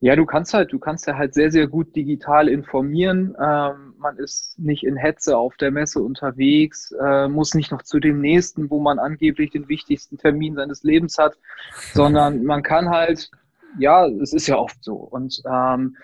Ja, 0.00 0.14
du 0.14 0.26
kannst 0.26 0.54
halt, 0.54 0.72
du 0.72 0.78
kannst 0.78 1.08
ja 1.08 1.16
halt 1.16 1.34
sehr, 1.34 1.50
sehr 1.50 1.66
gut 1.66 1.96
digital 1.96 2.48
informieren. 2.48 3.34
Ähm, 3.40 3.94
man 3.98 4.16
ist 4.18 4.56
nicht 4.56 4.84
in 4.84 4.96
Hetze 4.96 5.36
auf 5.36 5.56
der 5.56 5.72
Messe 5.72 6.00
unterwegs, 6.00 6.92
äh, 6.92 7.26
muss 7.26 7.54
nicht 7.54 7.72
noch 7.72 7.82
zu 7.82 7.98
dem 7.98 8.20
nächsten, 8.20 8.70
wo 8.70 8.78
man 8.80 9.00
angeblich 9.00 9.50
den 9.50 9.68
wichtigsten 9.68 10.16
Termin 10.16 10.54
seines 10.54 10.84
Lebens 10.84 11.18
hat, 11.18 11.36
sondern 11.94 12.44
man 12.44 12.62
kann 12.62 12.90
halt, 12.90 13.30
ja, 13.78 14.06
es 14.06 14.32
ist 14.32 14.46
ja 14.46 14.56
oft 14.56 14.82
so. 14.84 14.94
Und 14.94 15.42
ähm, 15.50 15.96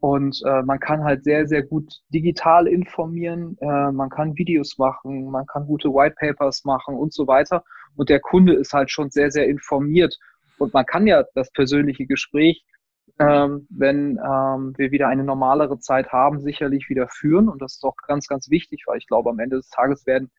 und 0.00 0.42
äh, 0.44 0.60
man 0.60 0.80
kann 0.80 1.02
halt 1.02 1.24
sehr, 1.24 1.46
sehr 1.46 1.62
gut 1.62 2.02
digital 2.10 2.66
informieren, 2.66 3.56
äh, 3.62 3.90
man 3.90 4.10
kann 4.10 4.36
Videos 4.36 4.76
machen, 4.76 5.30
man 5.30 5.46
kann 5.46 5.66
gute 5.66 5.88
White 5.88 6.16
Papers 6.18 6.66
machen 6.66 6.94
und 6.94 7.14
so 7.14 7.26
weiter. 7.26 7.64
Und 7.96 8.10
der 8.10 8.20
Kunde 8.20 8.52
ist 8.52 8.74
halt 8.74 8.90
schon 8.90 9.08
sehr, 9.08 9.30
sehr 9.30 9.48
informiert. 9.48 10.18
Und 10.58 10.74
man 10.74 10.84
kann 10.84 11.06
ja 11.06 11.24
das 11.34 11.50
persönliche 11.52 12.04
Gespräch 12.04 12.62
ähm, 13.18 13.66
wenn 13.70 14.18
ähm, 14.18 14.74
wir 14.76 14.90
wieder 14.90 15.08
eine 15.08 15.24
normalere 15.24 15.78
Zeit 15.78 16.12
haben, 16.12 16.40
sicherlich 16.40 16.88
wieder 16.88 17.08
führen. 17.08 17.48
Und 17.48 17.62
das 17.62 17.74
ist 17.74 17.84
auch 17.84 17.96
ganz, 18.06 18.26
ganz 18.26 18.50
wichtig, 18.50 18.84
weil 18.86 18.98
ich 18.98 19.06
glaube, 19.06 19.30
am 19.30 19.38
Ende 19.38 19.56
des 19.56 19.68
Tages 19.68 20.06
werden 20.06 20.30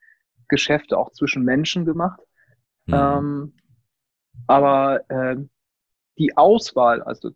Geschäfte 0.50 0.98
auch 0.98 1.12
zwischen 1.12 1.44
Menschen 1.44 1.86
gemacht. 1.86 2.20
Mhm. 2.86 2.94
Ähm, 2.94 3.54
aber 4.48 5.10
äh, 5.10 5.38
die 6.18 6.38
Auswahl, 6.38 7.02
also 7.02 7.32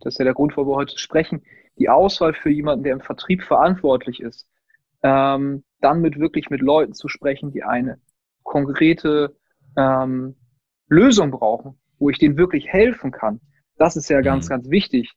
das 0.00 0.14
ist 0.14 0.18
ja 0.18 0.24
der 0.24 0.34
Grund, 0.34 0.56
warum 0.56 0.72
wir 0.72 0.76
heute 0.76 0.98
sprechen, 0.98 1.42
die 1.78 1.88
Auswahl 1.88 2.34
für 2.34 2.50
jemanden, 2.50 2.84
der 2.84 2.94
im 2.94 3.00
Vertrieb 3.00 3.42
verantwortlich 3.42 4.20
ist, 4.20 4.48
ähm, 5.02 5.64
dann 5.80 6.00
mit 6.00 6.18
wirklich 6.18 6.50
mit 6.50 6.60
Leuten 6.60 6.94
zu 6.94 7.08
sprechen, 7.08 7.52
die 7.52 7.62
eine 7.62 8.00
konkrete 8.42 9.36
ähm, 9.76 10.36
Lösung 10.88 11.30
brauchen, 11.30 11.78
wo 11.98 12.10
ich 12.10 12.18
denen 12.18 12.36
wirklich 12.36 12.66
helfen 12.66 13.12
kann, 13.12 13.40
das 13.78 13.96
ist 13.96 14.08
ja 14.08 14.20
ganz, 14.20 14.46
mhm. 14.46 14.50
ganz 14.50 14.70
wichtig. 14.70 15.12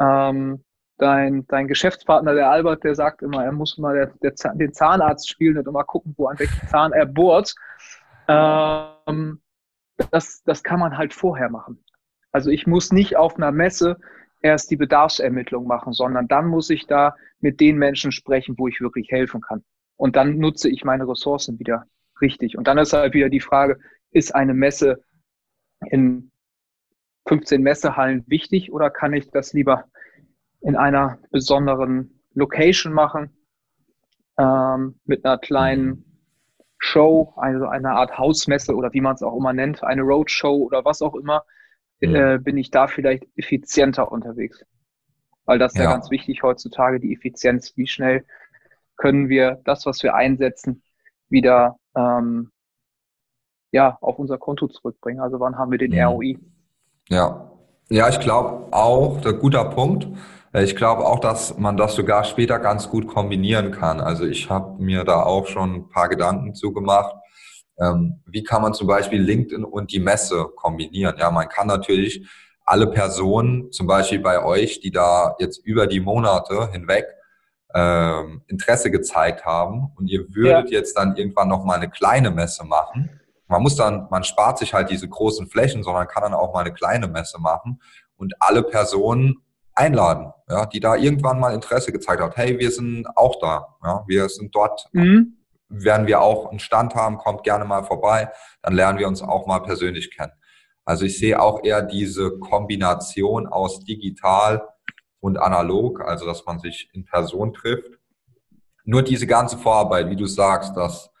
Ähm, 0.00 0.64
dein, 0.98 1.46
dein 1.48 1.68
Geschäftspartner, 1.68 2.34
der 2.34 2.50
Albert, 2.50 2.84
der 2.84 2.94
sagt 2.94 3.22
immer, 3.22 3.44
er 3.44 3.52
muss 3.52 3.78
mal 3.78 3.94
der, 3.94 4.12
der, 4.22 4.54
den 4.54 4.72
Zahnarzt 4.72 5.28
spielen 5.28 5.58
und 5.58 5.66
immer 5.66 5.84
gucken, 5.84 6.14
wo 6.16 6.26
an 6.26 6.38
welchem 6.38 6.68
Zahn 6.68 6.92
er 6.92 7.06
bohrt. 7.06 7.54
Ähm, 8.28 9.40
das, 10.10 10.42
das 10.44 10.62
kann 10.62 10.80
man 10.80 10.96
halt 10.96 11.12
vorher 11.14 11.50
machen. 11.50 11.84
Also 12.30 12.50
ich 12.50 12.66
muss 12.66 12.92
nicht 12.92 13.16
auf 13.16 13.36
einer 13.36 13.52
Messe 13.52 13.98
erst 14.40 14.70
die 14.70 14.76
Bedarfsermittlung 14.76 15.66
machen, 15.66 15.92
sondern 15.92 16.28
dann 16.28 16.46
muss 16.46 16.70
ich 16.70 16.86
da 16.86 17.14
mit 17.40 17.60
den 17.60 17.76
Menschen 17.76 18.12
sprechen, 18.12 18.54
wo 18.58 18.68
ich 18.68 18.80
wirklich 18.80 19.10
helfen 19.10 19.40
kann. 19.40 19.62
Und 19.96 20.16
dann 20.16 20.38
nutze 20.38 20.68
ich 20.68 20.84
meine 20.84 21.08
Ressourcen 21.08 21.58
wieder 21.58 21.84
richtig. 22.20 22.56
Und 22.56 22.66
dann 22.66 22.78
ist 22.78 22.92
halt 22.92 23.14
wieder 23.14 23.28
die 23.28 23.40
Frage, 23.40 23.78
ist 24.10 24.34
eine 24.34 24.54
Messe 24.54 25.04
in 25.90 26.31
15 27.26 27.62
Messehallen 27.62 28.24
wichtig 28.26 28.72
oder 28.72 28.90
kann 28.90 29.12
ich 29.12 29.30
das 29.30 29.52
lieber 29.52 29.84
in 30.60 30.76
einer 30.76 31.18
besonderen 31.30 32.20
Location 32.34 32.92
machen, 32.92 33.30
ähm, 34.38 34.98
mit 35.04 35.24
einer 35.24 35.38
kleinen 35.38 36.04
Show, 36.78 37.32
also 37.36 37.66
einer 37.66 37.92
Art 37.92 38.18
Hausmesse 38.18 38.74
oder 38.74 38.92
wie 38.92 39.00
man 39.00 39.14
es 39.14 39.22
auch 39.22 39.36
immer 39.36 39.52
nennt, 39.52 39.84
eine 39.84 40.02
Roadshow 40.02 40.64
oder 40.64 40.84
was 40.84 41.00
auch 41.02 41.14
immer, 41.14 41.44
äh, 42.00 42.38
bin 42.38 42.56
ich 42.56 42.70
da 42.70 42.88
vielleicht 42.88 43.26
effizienter 43.36 44.10
unterwegs. 44.10 44.64
Weil 45.44 45.58
das 45.58 45.72
ist 45.72 45.78
ja. 45.78 45.84
ja 45.84 45.92
ganz 45.92 46.10
wichtig 46.10 46.42
heutzutage, 46.42 46.98
die 46.98 47.12
Effizienz. 47.12 47.76
Wie 47.76 47.86
schnell 47.86 48.24
können 48.96 49.28
wir 49.28 49.60
das, 49.64 49.86
was 49.86 50.02
wir 50.02 50.14
einsetzen, 50.14 50.82
wieder 51.28 51.76
ähm, 51.96 52.50
ja, 53.70 53.96
auf 54.00 54.18
unser 54.18 54.38
Konto 54.38 54.68
zurückbringen? 54.68 55.20
Also 55.20 55.40
wann 55.40 55.58
haben 55.58 55.70
wir 55.70 55.78
den 55.78 55.92
mhm. 55.92 56.00
ROI? 56.00 56.38
Ja, 57.08 57.50
ja, 57.88 58.08
ich 58.08 58.20
glaube 58.20 58.72
auch, 58.72 59.20
der 59.20 59.34
guter 59.34 59.66
Punkt. 59.66 60.08
Äh, 60.52 60.64
ich 60.64 60.76
glaube 60.76 61.04
auch, 61.04 61.20
dass 61.20 61.58
man 61.58 61.76
das 61.76 61.94
sogar 61.94 62.24
später 62.24 62.58
ganz 62.58 62.88
gut 62.88 63.06
kombinieren 63.06 63.70
kann. 63.70 64.00
Also 64.00 64.24
ich 64.24 64.48
habe 64.48 64.82
mir 64.82 65.04
da 65.04 65.22
auch 65.22 65.46
schon 65.46 65.74
ein 65.74 65.88
paar 65.88 66.08
Gedanken 66.08 66.54
zu 66.54 66.72
gemacht. 66.72 67.14
Ähm, 67.78 68.20
wie 68.26 68.42
kann 68.42 68.62
man 68.62 68.74
zum 68.74 68.86
Beispiel 68.86 69.20
LinkedIn 69.20 69.64
und 69.64 69.92
die 69.92 70.00
Messe 70.00 70.46
kombinieren? 70.56 71.16
Ja, 71.18 71.30
man 71.30 71.48
kann 71.48 71.66
natürlich 71.66 72.26
alle 72.64 72.86
Personen, 72.86 73.72
zum 73.72 73.86
Beispiel 73.86 74.20
bei 74.20 74.44
euch, 74.44 74.80
die 74.80 74.90
da 74.90 75.34
jetzt 75.38 75.58
über 75.64 75.86
die 75.86 76.00
Monate 76.00 76.70
hinweg 76.70 77.06
ähm, 77.74 78.42
Interesse 78.46 78.90
gezeigt 78.90 79.44
haben 79.44 79.92
und 79.96 80.06
ihr 80.08 80.26
würdet 80.34 80.70
ja. 80.70 80.78
jetzt 80.78 80.96
dann 80.96 81.16
irgendwann 81.16 81.48
noch 81.48 81.64
mal 81.64 81.74
eine 81.74 81.90
kleine 81.90 82.30
Messe 82.30 82.64
machen, 82.64 83.20
man 83.52 83.62
muss 83.62 83.76
dann, 83.76 84.08
man 84.10 84.24
spart 84.24 84.58
sich 84.58 84.72
halt 84.72 84.88
diese 84.88 85.06
großen 85.06 85.46
Flächen, 85.46 85.82
sondern 85.82 86.08
kann 86.08 86.22
dann 86.22 86.32
auch 86.32 86.54
mal 86.54 86.60
eine 86.60 86.72
kleine 86.72 87.06
Messe 87.06 87.38
machen 87.38 87.82
und 88.16 88.32
alle 88.40 88.62
Personen 88.62 89.44
einladen, 89.74 90.32
ja, 90.48 90.64
die 90.64 90.80
da 90.80 90.96
irgendwann 90.96 91.38
mal 91.38 91.52
Interesse 91.52 91.92
gezeigt 91.92 92.22
hat. 92.22 92.36
Hey, 92.36 92.58
wir 92.58 92.70
sind 92.70 93.06
auch 93.14 93.38
da, 93.40 93.76
ja, 93.84 94.04
wir 94.06 94.28
sind 94.30 94.54
dort. 94.54 94.88
Mhm. 94.92 95.36
Werden 95.68 96.06
wir 96.06 96.20
auch 96.20 96.50
einen 96.50 96.60
Stand 96.60 96.94
haben, 96.94 97.18
kommt 97.18 97.44
gerne 97.44 97.64
mal 97.64 97.84
vorbei, 97.84 98.30
dann 98.62 98.74
lernen 98.74 98.98
wir 98.98 99.08
uns 99.08 99.22
auch 99.22 99.46
mal 99.46 99.60
persönlich 99.60 100.14
kennen. 100.16 100.32
Also 100.84 101.04
ich 101.04 101.18
sehe 101.18 101.40
auch 101.40 101.62
eher 101.62 101.82
diese 101.82 102.38
Kombination 102.38 103.46
aus 103.46 103.80
digital 103.80 104.66
und 105.20 105.38
analog, 105.38 106.00
also 106.00 106.26
dass 106.26 106.44
man 106.46 106.58
sich 106.58 106.90
in 106.92 107.04
Person 107.04 107.52
trifft. 107.52 107.98
Nur 108.84 109.02
diese 109.02 109.26
ganze 109.26 109.58
Vorarbeit, 109.58 110.10
wie 110.10 110.16
du 110.16 110.26
sagst, 110.26 110.76
dass 110.76 111.11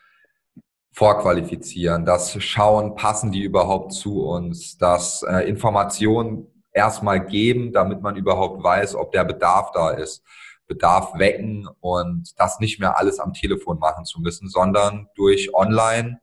vorqualifizieren, 0.92 2.04
das 2.04 2.40
Schauen, 2.42 2.94
passen 2.94 3.32
die 3.32 3.42
überhaupt 3.42 3.92
zu 3.92 4.24
uns, 4.24 4.76
das 4.76 5.22
äh, 5.22 5.48
Informationen 5.48 6.46
erstmal 6.72 7.24
geben, 7.24 7.72
damit 7.72 8.02
man 8.02 8.16
überhaupt 8.16 8.62
weiß, 8.62 8.94
ob 8.94 9.12
der 9.12 9.24
Bedarf 9.24 9.72
da 9.72 9.90
ist. 9.90 10.22
Bedarf 10.66 11.18
wecken 11.18 11.68
und 11.80 12.38
das 12.38 12.60
nicht 12.60 12.78
mehr 12.78 12.98
alles 12.98 13.18
am 13.18 13.32
Telefon 13.32 13.78
machen 13.78 14.04
zu 14.04 14.20
müssen, 14.20 14.48
sondern 14.48 15.08
durch 15.14 15.54
online, 15.54 16.20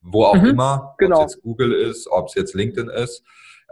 wo 0.00 0.24
auch 0.24 0.36
mhm, 0.36 0.46
immer, 0.46 0.94
genau. 0.98 1.20
ob 1.20 1.26
es 1.26 1.34
jetzt 1.34 1.42
Google 1.42 1.72
ist, 1.72 2.08
ob 2.08 2.28
es 2.28 2.34
jetzt 2.34 2.54
LinkedIn 2.54 2.88
ist, 2.88 3.22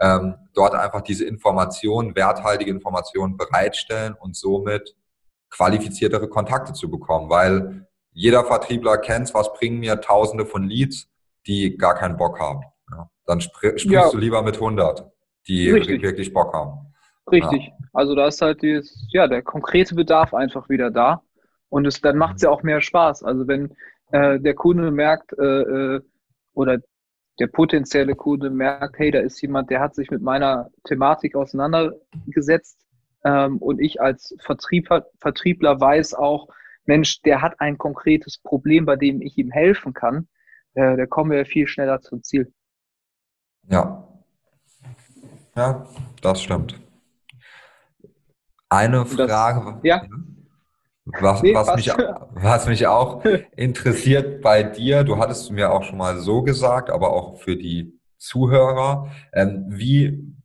ähm, 0.00 0.34
dort 0.54 0.74
einfach 0.74 1.00
diese 1.00 1.24
Informationen, 1.24 2.14
werthaltige 2.14 2.70
Informationen 2.70 3.36
bereitstellen 3.36 4.14
und 4.14 4.36
somit 4.36 4.96
qualifiziertere 5.50 6.28
Kontakte 6.28 6.72
zu 6.72 6.90
bekommen, 6.90 7.30
weil 7.30 7.87
jeder 8.18 8.44
Vertriebler 8.44 8.98
kennt 8.98 9.32
was 9.32 9.52
bringen 9.52 9.78
mir 9.78 10.00
tausende 10.00 10.44
von 10.44 10.64
Leads, 10.64 11.08
die 11.46 11.76
gar 11.76 11.94
keinen 11.94 12.16
Bock 12.16 12.40
haben. 12.40 12.62
Ja, 12.90 13.08
dann 13.26 13.40
spr 13.40 13.78
sprichst 13.78 13.86
ja. 13.86 14.10
du 14.10 14.18
lieber 14.18 14.42
mit 14.42 14.56
100, 14.56 15.08
die 15.46 15.70
Richtig. 15.70 16.02
wirklich 16.02 16.32
Bock 16.32 16.52
haben. 16.52 16.92
Richtig. 17.30 17.66
Ja. 17.66 17.72
Also 17.92 18.16
da 18.16 18.26
ist 18.26 18.42
halt 18.42 18.60
dieses, 18.62 19.06
ja, 19.12 19.28
der 19.28 19.42
konkrete 19.42 19.94
Bedarf 19.94 20.34
einfach 20.34 20.68
wieder 20.68 20.90
da. 20.90 21.22
Und 21.68 21.86
es, 21.86 22.00
dann 22.00 22.16
macht 22.16 22.36
es 22.36 22.42
ja 22.42 22.50
auch 22.50 22.62
mehr 22.62 22.80
Spaß. 22.80 23.22
Also 23.22 23.46
wenn 23.46 23.76
äh, 24.10 24.40
der 24.40 24.54
Kunde 24.54 24.90
merkt, 24.90 25.32
äh, 25.38 25.44
äh, 25.62 26.00
oder 26.54 26.78
der 27.38 27.46
potenzielle 27.46 28.16
Kunde 28.16 28.50
merkt, 28.50 28.98
hey, 28.98 29.12
da 29.12 29.20
ist 29.20 29.40
jemand, 29.42 29.70
der 29.70 29.80
hat 29.80 29.94
sich 29.94 30.10
mit 30.10 30.22
meiner 30.22 30.70
Thematik 30.84 31.36
auseinandergesetzt 31.36 32.84
ähm, 33.24 33.58
und 33.58 33.80
ich 33.80 34.00
als 34.00 34.34
Vertriebler, 34.40 35.06
Vertriebler 35.20 35.80
weiß 35.80 36.14
auch, 36.14 36.48
Mensch, 36.88 37.20
der 37.22 37.42
hat 37.42 37.60
ein 37.60 37.78
konkretes 37.78 38.38
Problem, 38.38 38.86
bei 38.86 38.96
dem 38.96 39.20
ich 39.20 39.36
ihm 39.36 39.50
helfen 39.50 39.92
kann, 39.92 40.26
äh, 40.74 40.96
da 40.96 41.06
kommen 41.06 41.30
wir 41.30 41.44
viel 41.44 41.68
schneller 41.68 42.00
zum 42.00 42.22
Ziel. 42.22 42.52
Ja. 43.68 44.08
Ja, 45.54 45.86
das 46.22 46.42
stimmt. 46.42 46.80
Eine 48.70 49.04
Frage. 49.04 49.74
Das, 49.74 49.80
ja. 49.82 50.02
Was, 51.04 51.42
nee, 51.42 51.54
was, 51.54 51.74
mich, 51.74 51.88
was 51.88 52.66
mich 52.66 52.86
auch 52.86 53.24
interessiert 53.56 54.42
bei 54.42 54.62
dir, 54.62 55.04
du 55.04 55.18
hattest 55.18 55.50
mir 55.50 55.72
auch 55.72 55.82
schon 55.82 55.98
mal 55.98 56.18
so 56.18 56.42
gesagt, 56.42 56.90
aber 56.90 57.12
auch 57.12 57.38
für 57.40 57.56
die 57.56 57.98
Zuhörer. 58.18 59.10
Ähm, 59.32 59.64
wie 59.68 60.37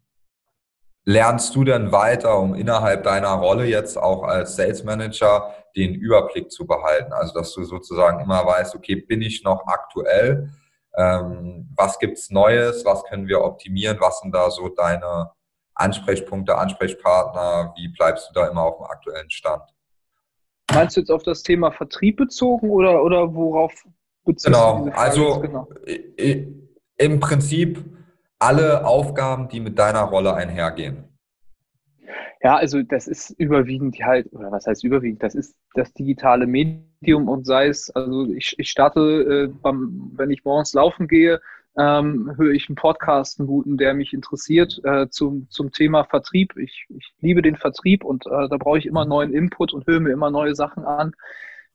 lernst 1.06 1.56
du 1.56 1.64
denn 1.64 1.92
weiter, 1.92 2.40
um 2.40 2.56
innerhalb 2.56 3.04
deiner 3.04 3.34
Rolle 3.34 3.66
jetzt 3.66 3.98
auch 3.98 4.24
als 4.24 4.56
Sales 4.56 4.84
Manager 4.84 5.54
den 5.76 5.94
Überblick 5.94 6.52
zu 6.52 6.66
behalten? 6.66 7.14
Also, 7.14 7.34
dass 7.34 7.54
du 7.54 7.64
sozusagen 7.64 8.20
immer 8.20 8.46
weißt, 8.46 8.76
okay, 8.76 8.96
bin 8.96 9.22
ich 9.22 9.44
noch 9.44 9.66
aktuell? 9.68 10.52
Ähm, 10.96 11.70
was 11.76 12.00
gibt's 12.00 12.30
Neues? 12.30 12.86
Was 12.86 13.04
können 13.04 13.28
wir 13.28 13.42
optimieren? 13.42 13.98
Was 14.00 14.20
sind 14.20 14.34
da 14.34 14.50
so 14.50 14.70
deine 14.70 15.32
Ansprechpunkte, 15.76 16.58
Ansprechpartner? 16.58 17.74
Wie 17.76 17.88
bleibst 17.90 18.30
du 18.30 18.40
da 18.40 18.48
immer 18.48 18.62
auf 18.62 18.78
dem 18.78 18.86
aktuellen 18.86 19.30
Stand? 19.30 19.64
Meinst 20.74 20.96
du 20.96 21.02
jetzt 21.02 21.10
auf 21.10 21.24
das 21.24 21.44
Thema 21.44 21.72
Vertrieb 21.72 22.18
bezogen 22.18 22.70
oder, 22.70 23.04
oder 23.04 23.34
worauf 23.34 23.74
genau. 24.26 24.78
du 24.78 24.84
Genau, 24.86 24.96
also 24.96 25.40
genau? 25.40 25.68
im 26.98 27.20
Prinzip 27.20 27.84
alle 28.44 28.86
Aufgaben, 28.86 29.48
die 29.48 29.60
mit 29.60 29.80
deiner 29.80 30.02
Rolle 30.02 30.34
einhergehen. 30.34 31.06
Ja, 32.42 32.58
also 32.58 32.82
das 32.84 33.08
ist 33.08 33.30
überwiegend 33.40 33.96
halt, 34.04 34.32
oder 34.34 34.52
was 34.52 34.68
heißt 34.68 34.84
überwiegend? 34.84 35.24
Das 35.24 35.34
ist 35.34 35.56
das 35.76 35.94
digitale 35.94 36.46
Medium 36.46 37.30
und 37.30 37.46
sei 37.46 37.68
es, 37.68 37.90
also 37.92 38.28
ich, 38.34 38.56
ich 38.58 38.70
starte, 38.70 39.00
äh, 39.00 39.48
beim, 39.62 40.12
wenn 40.16 40.30
ich 40.30 40.44
morgens 40.44 40.74
laufen 40.74 41.08
gehe, 41.08 41.40
ähm, 41.78 42.34
höre 42.38 42.52
ich 42.52 42.68
einen 42.68 42.76
Podcast, 42.76 43.40
einen 43.40 43.48
guten, 43.48 43.78
der 43.78 43.94
mich 43.94 44.12
interessiert 44.14 44.80
äh, 44.84 45.08
zum, 45.10 45.48
zum 45.50 45.72
Thema 45.72 46.04
Vertrieb. 46.04 46.56
Ich, 46.58 46.86
ich 46.90 47.14
liebe 47.22 47.42
den 47.42 47.56
Vertrieb 47.56 48.04
und 48.04 48.26
äh, 48.26 48.50
da 48.50 48.58
brauche 48.58 48.78
ich 48.78 48.86
immer 48.86 49.06
neuen 49.06 49.34
Input 49.34 49.74
und 49.74 49.88
höre 49.88 50.02
mir 50.02 50.12
immer 50.12 50.30
neue 50.30 50.54
Sachen 50.54 50.84
an. 50.84 51.14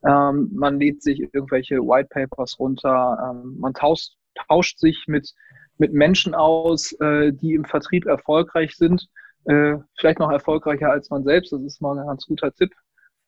Ähm, 0.05 0.51
man 0.53 0.79
lädt 0.79 1.01
sich 1.01 1.19
irgendwelche 1.33 1.79
White 1.79 2.09
Papers 2.11 2.59
runter, 2.59 3.17
ähm, 3.43 3.57
man 3.59 3.73
tauscht, 3.73 4.13
tauscht 4.47 4.77
sich 4.77 5.05
mit, 5.07 5.33
mit 5.79 5.93
Menschen 5.93 6.35
aus, 6.35 6.91
äh, 6.99 7.31
die 7.33 7.53
im 7.55 7.65
Vertrieb 7.65 8.05
erfolgreich 8.05 8.75
sind, 8.75 9.07
äh, 9.45 9.77
vielleicht 9.97 10.19
noch 10.19 10.31
erfolgreicher 10.31 10.91
als 10.91 11.09
man 11.09 11.23
selbst. 11.23 11.51
Das 11.51 11.61
ist 11.61 11.81
mal 11.81 11.97
ein 11.97 12.05
ganz 12.05 12.25
guter 12.25 12.53
Tipp 12.53 12.71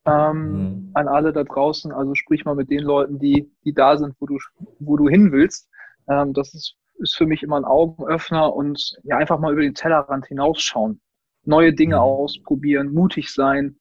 ähm, 0.06 0.52
mhm. 0.52 0.92
an 0.94 1.08
alle 1.08 1.34
da 1.34 1.44
draußen. 1.44 1.92
Also 1.92 2.14
sprich 2.16 2.46
mal 2.46 2.56
mit 2.56 2.70
den 2.70 2.82
Leuten, 2.84 3.20
die, 3.20 3.52
die 3.64 3.74
da 3.74 3.98
sind, 3.98 4.16
wo 4.20 4.26
du, 4.26 4.38
wo 4.80 4.98
du 4.98 5.08
hin 5.08 5.32
willst. 5.32 5.70
Ähm, 6.08 6.34
das 6.34 6.54
ist, 6.54 6.76
ist 7.00 7.16
für 7.16 7.26
mich 7.26 7.42
immer 7.42 7.58
ein 7.58 7.66
Augenöffner 7.66 8.54
und 8.54 8.98
ja, 9.04 9.18
einfach 9.18 9.40
mal 9.40 9.54
über 9.54 9.62
den 9.62 9.74
Tellerrand 9.76 10.28
hinausschauen. 10.28 11.02
Neue 11.44 11.74
Dinge 11.74 11.96
mhm. 11.96 12.02
ausprobieren, 12.02 12.94
mutig 12.94 13.34
sein. 13.34 13.80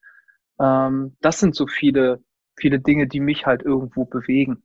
Ähm, 0.61 1.17
das 1.21 1.41
sind 1.41 1.55
so 1.55 1.67
viele, 1.67 2.23
viele 2.57 2.79
Dinge, 2.79 3.09
die 3.09 3.21
mich 3.21 3.47
halt 3.47 3.63
irgendwo 3.63 4.05
bewegen. 4.05 4.63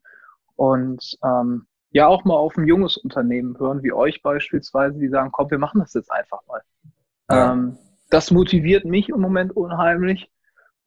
Und 0.55 1.17
ähm, 1.24 1.65
ja, 1.95 2.07
auch 2.07 2.25
mal 2.25 2.35
auf 2.35 2.57
ein 2.57 2.67
junges 2.67 2.97
Unternehmen 2.97 3.57
hören, 3.57 3.81
wie 3.81 3.93
euch 3.93 4.21
beispielsweise, 4.21 4.99
die 4.99 5.07
sagen, 5.07 5.31
komm, 5.31 5.49
wir 5.49 5.59
machen 5.59 5.79
das 5.79 5.93
jetzt 5.93 6.11
einfach 6.11 6.41
mal. 6.45 6.61
Ja. 7.31 7.53
Ähm, 7.53 7.77
das 8.09 8.31
motiviert 8.31 8.83
mich 8.83 9.07
im 9.07 9.21
Moment 9.21 9.55
unheimlich 9.55 10.29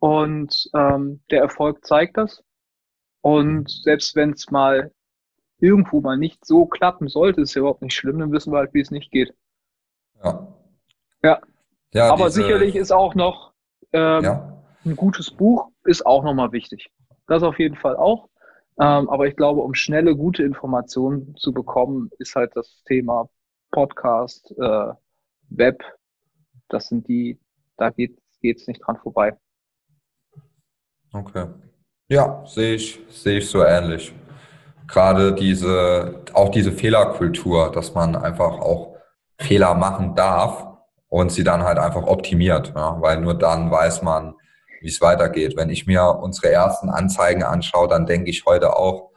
und 0.01 0.69
ähm, 0.75 1.23
der 1.31 1.41
Erfolg 1.41 1.83
zeigt 1.87 2.19
das. 2.19 2.45
Und 3.23 3.71
selbst 3.71 4.17
wenn 4.17 4.33
es 4.33 4.51
mal 4.51 4.93
irgendwo 5.61 6.03
mal 6.03 6.19
nicht 6.19 6.45
so 6.45 6.67
klappen 6.67 7.09
sollte, 7.09 7.41
ist 7.41 7.55
ja 7.55 7.61
überhaupt 7.61 7.81
nicht 7.81 7.95
schlimm, 7.95 8.19
dann 8.19 8.31
wissen 8.31 8.53
wir 8.53 8.59
halt, 8.59 8.75
wie 8.75 8.83
es 8.83 8.91
nicht 8.91 9.11
geht. 9.11 9.33
Ja. 10.23 10.47
Ja. 11.23 11.41
ja 11.95 12.13
Aber 12.13 12.27
diese, 12.27 12.43
sicherlich 12.43 12.77
ist 12.77 12.93
auch 12.93 13.15
noch 13.15 13.55
ähm, 13.95 14.25
ja. 14.25 14.63
ein 14.85 14.95
gutes 14.95 15.31
Buch 15.31 15.71
ist 15.85 16.05
auch 16.05 16.23
nochmal 16.23 16.53
wichtig. 16.53 16.91
Das 17.27 17.43
auf 17.43 17.59
jeden 17.59 17.77
Fall 17.77 17.97
auch. 17.97 18.28
Ähm, 18.81 19.09
aber 19.09 19.27
ich 19.27 19.37
glaube, 19.37 19.61
um 19.61 19.75
schnelle, 19.75 20.15
gute 20.17 20.43
Informationen 20.43 21.35
zu 21.37 21.53
bekommen, 21.53 22.11
ist 22.19 22.35
halt 22.35 22.55
das 22.55 22.83
Thema 22.85 23.29
Podcast, 23.71 24.53
äh, 24.59 24.93
Web, 25.51 25.83
das 26.69 26.89
sind 26.89 27.09
die, 27.09 27.39
da 27.77 27.91
geht 27.91 28.21
es 28.43 28.67
nicht 28.67 28.81
dran 28.85 28.99
vorbei. 28.99 29.37
Okay. 31.13 31.49
Ja, 32.09 32.45
sehe 32.47 32.75
ich, 32.75 33.01
sehe 33.09 33.39
ich 33.39 33.49
so 33.49 33.65
ähnlich 33.65 34.15
gerade 34.89 35.35
diese, 35.35 36.23
auch 36.33 36.49
diese 36.49 36.73
Fehlerkultur, 36.73 37.71
dass 37.71 37.95
man 37.95 38.17
einfach 38.17 38.59
auch 38.59 38.97
Fehler 39.39 39.75
machen 39.75 40.17
darf 40.17 40.67
und 41.09 41.31
sie 41.31 41.45
dann 41.45 41.63
halt 41.63 41.79
einfach 41.79 42.03
optimiert, 42.03 42.73
ja, 42.75 43.01
weil 43.01 43.21
nur 43.21 43.35
dann 43.35 43.71
weiß 43.71 44.03
man, 44.03 44.35
wie 44.81 44.89
es 44.89 45.01
weitergeht. 45.01 45.57
Wenn 45.57 45.71
ich 45.71 45.87
mir 45.87 46.05
unsere 46.05 46.51
ersten 46.53 46.91
Anzeigen 46.91 47.43
anschaue, 47.43 47.89
dann 47.89 48.07
denke 48.07 48.31
ich 48.31 48.45
heute 48.47 48.77
auch, 48.77 49.11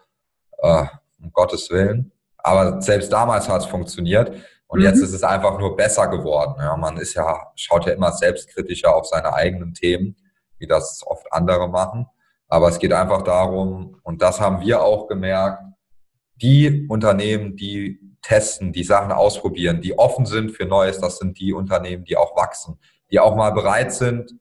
äh, 0.59 0.85
um 1.21 1.31
Gottes 1.31 1.69
Willen. 1.69 2.11
Aber 2.37 2.81
selbst 2.81 3.11
damals 3.11 3.47
hat 3.47 3.61
es 3.61 3.67
funktioniert 3.67 4.31
und 4.67 4.79
mhm. 4.79 4.85
jetzt 4.85 5.01
ist 5.01 5.13
es 5.13 5.23
einfach 5.23 5.59
nur 5.59 5.75
besser 5.75 6.07
geworden. 6.07 6.55
Ja, 6.59 6.75
man 6.77 6.97
ist 6.97 7.13
ja, 7.13 7.51
schaut 7.55 7.85
ja 7.85 7.93
immer 7.93 8.11
selbstkritischer 8.11 8.95
auf 8.95 9.05
seine 9.05 9.33
eigenen 9.33 9.73
Themen, 9.73 10.15
wie 10.57 10.67
das 10.67 11.03
oft 11.05 11.31
andere 11.31 11.67
machen. 11.67 12.07
Aber 12.47 12.67
es 12.67 12.79
geht 12.79 12.93
einfach 12.93 13.21
darum, 13.21 13.99
und 14.03 14.21
das 14.21 14.41
haben 14.41 14.61
wir 14.61 14.81
auch 14.81 15.07
gemerkt, 15.07 15.63
die 16.35 16.87
Unternehmen, 16.89 17.55
die 17.55 17.99
testen, 18.21 18.73
die 18.73 18.83
Sachen 18.83 19.11
ausprobieren, 19.11 19.81
die 19.81 19.97
offen 19.97 20.25
sind 20.25 20.51
für 20.51 20.65
Neues, 20.65 20.99
das 20.99 21.17
sind 21.17 21.39
die 21.39 21.53
Unternehmen, 21.53 22.03
die 22.03 22.17
auch 22.17 22.35
wachsen, 22.35 22.79
die 23.11 23.19
auch 23.19 23.35
mal 23.35 23.51
bereit 23.51 23.93
sind, 23.93 24.33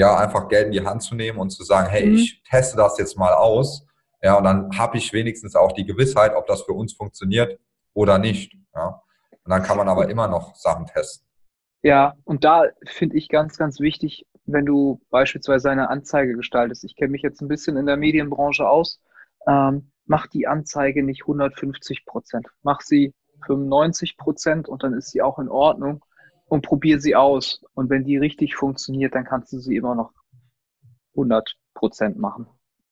ja, 0.00 0.16
einfach 0.16 0.48
Geld 0.48 0.66
in 0.66 0.72
die 0.72 0.84
Hand 0.84 1.02
zu 1.02 1.14
nehmen 1.14 1.38
und 1.38 1.50
zu 1.50 1.62
sagen, 1.62 1.90
hey, 1.90 2.06
mhm. 2.06 2.14
ich 2.14 2.42
teste 2.48 2.74
das 2.78 2.96
jetzt 2.96 3.18
mal 3.18 3.34
aus. 3.34 3.86
Ja, 4.22 4.38
und 4.38 4.44
dann 4.44 4.78
habe 4.78 4.96
ich 4.96 5.12
wenigstens 5.12 5.54
auch 5.54 5.72
die 5.72 5.84
Gewissheit, 5.84 6.34
ob 6.34 6.46
das 6.46 6.62
für 6.62 6.72
uns 6.72 6.94
funktioniert 6.94 7.60
oder 7.92 8.18
nicht. 8.18 8.54
Ja. 8.74 9.02
Und 9.44 9.50
dann 9.50 9.62
kann 9.62 9.76
man 9.76 9.90
aber 9.90 10.08
immer 10.08 10.26
noch 10.26 10.54
Sachen 10.56 10.86
testen. 10.86 11.26
Ja, 11.82 12.14
und 12.24 12.44
da 12.44 12.64
finde 12.86 13.16
ich 13.16 13.28
ganz, 13.28 13.58
ganz 13.58 13.78
wichtig, 13.78 14.26
wenn 14.46 14.64
du 14.64 15.02
beispielsweise 15.10 15.70
eine 15.70 15.90
Anzeige 15.90 16.34
gestaltest. 16.34 16.84
Ich 16.84 16.96
kenne 16.96 17.10
mich 17.10 17.22
jetzt 17.22 17.42
ein 17.42 17.48
bisschen 17.48 17.76
in 17.76 17.84
der 17.84 17.98
Medienbranche 17.98 18.66
aus. 18.66 19.02
Ähm, 19.46 19.92
mach 20.06 20.28
die 20.28 20.46
Anzeige 20.46 21.02
nicht 21.02 21.22
150 21.24 22.06
Prozent. 22.06 22.46
Mach 22.62 22.80
sie 22.80 23.12
95 23.44 24.16
Prozent 24.16 24.66
und 24.66 24.82
dann 24.82 24.94
ist 24.94 25.10
sie 25.10 25.20
auch 25.20 25.38
in 25.38 25.50
Ordnung 25.50 26.02
und 26.50 26.62
probier 26.62 27.00
sie 27.00 27.14
aus. 27.14 27.64
Und 27.74 27.88
wenn 27.90 28.04
die 28.04 28.18
richtig 28.18 28.56
funktioniert, 28.56 29.14
dann 29.14 29.24
kannst 29.24 29.52
du 29.52 29.58
sie 29.60 29.76
immer 29.76 29.94
noch 29.94 30.12
100 31.12 31.56
Prozent 31.74 32.18
machen. 32.18 32.46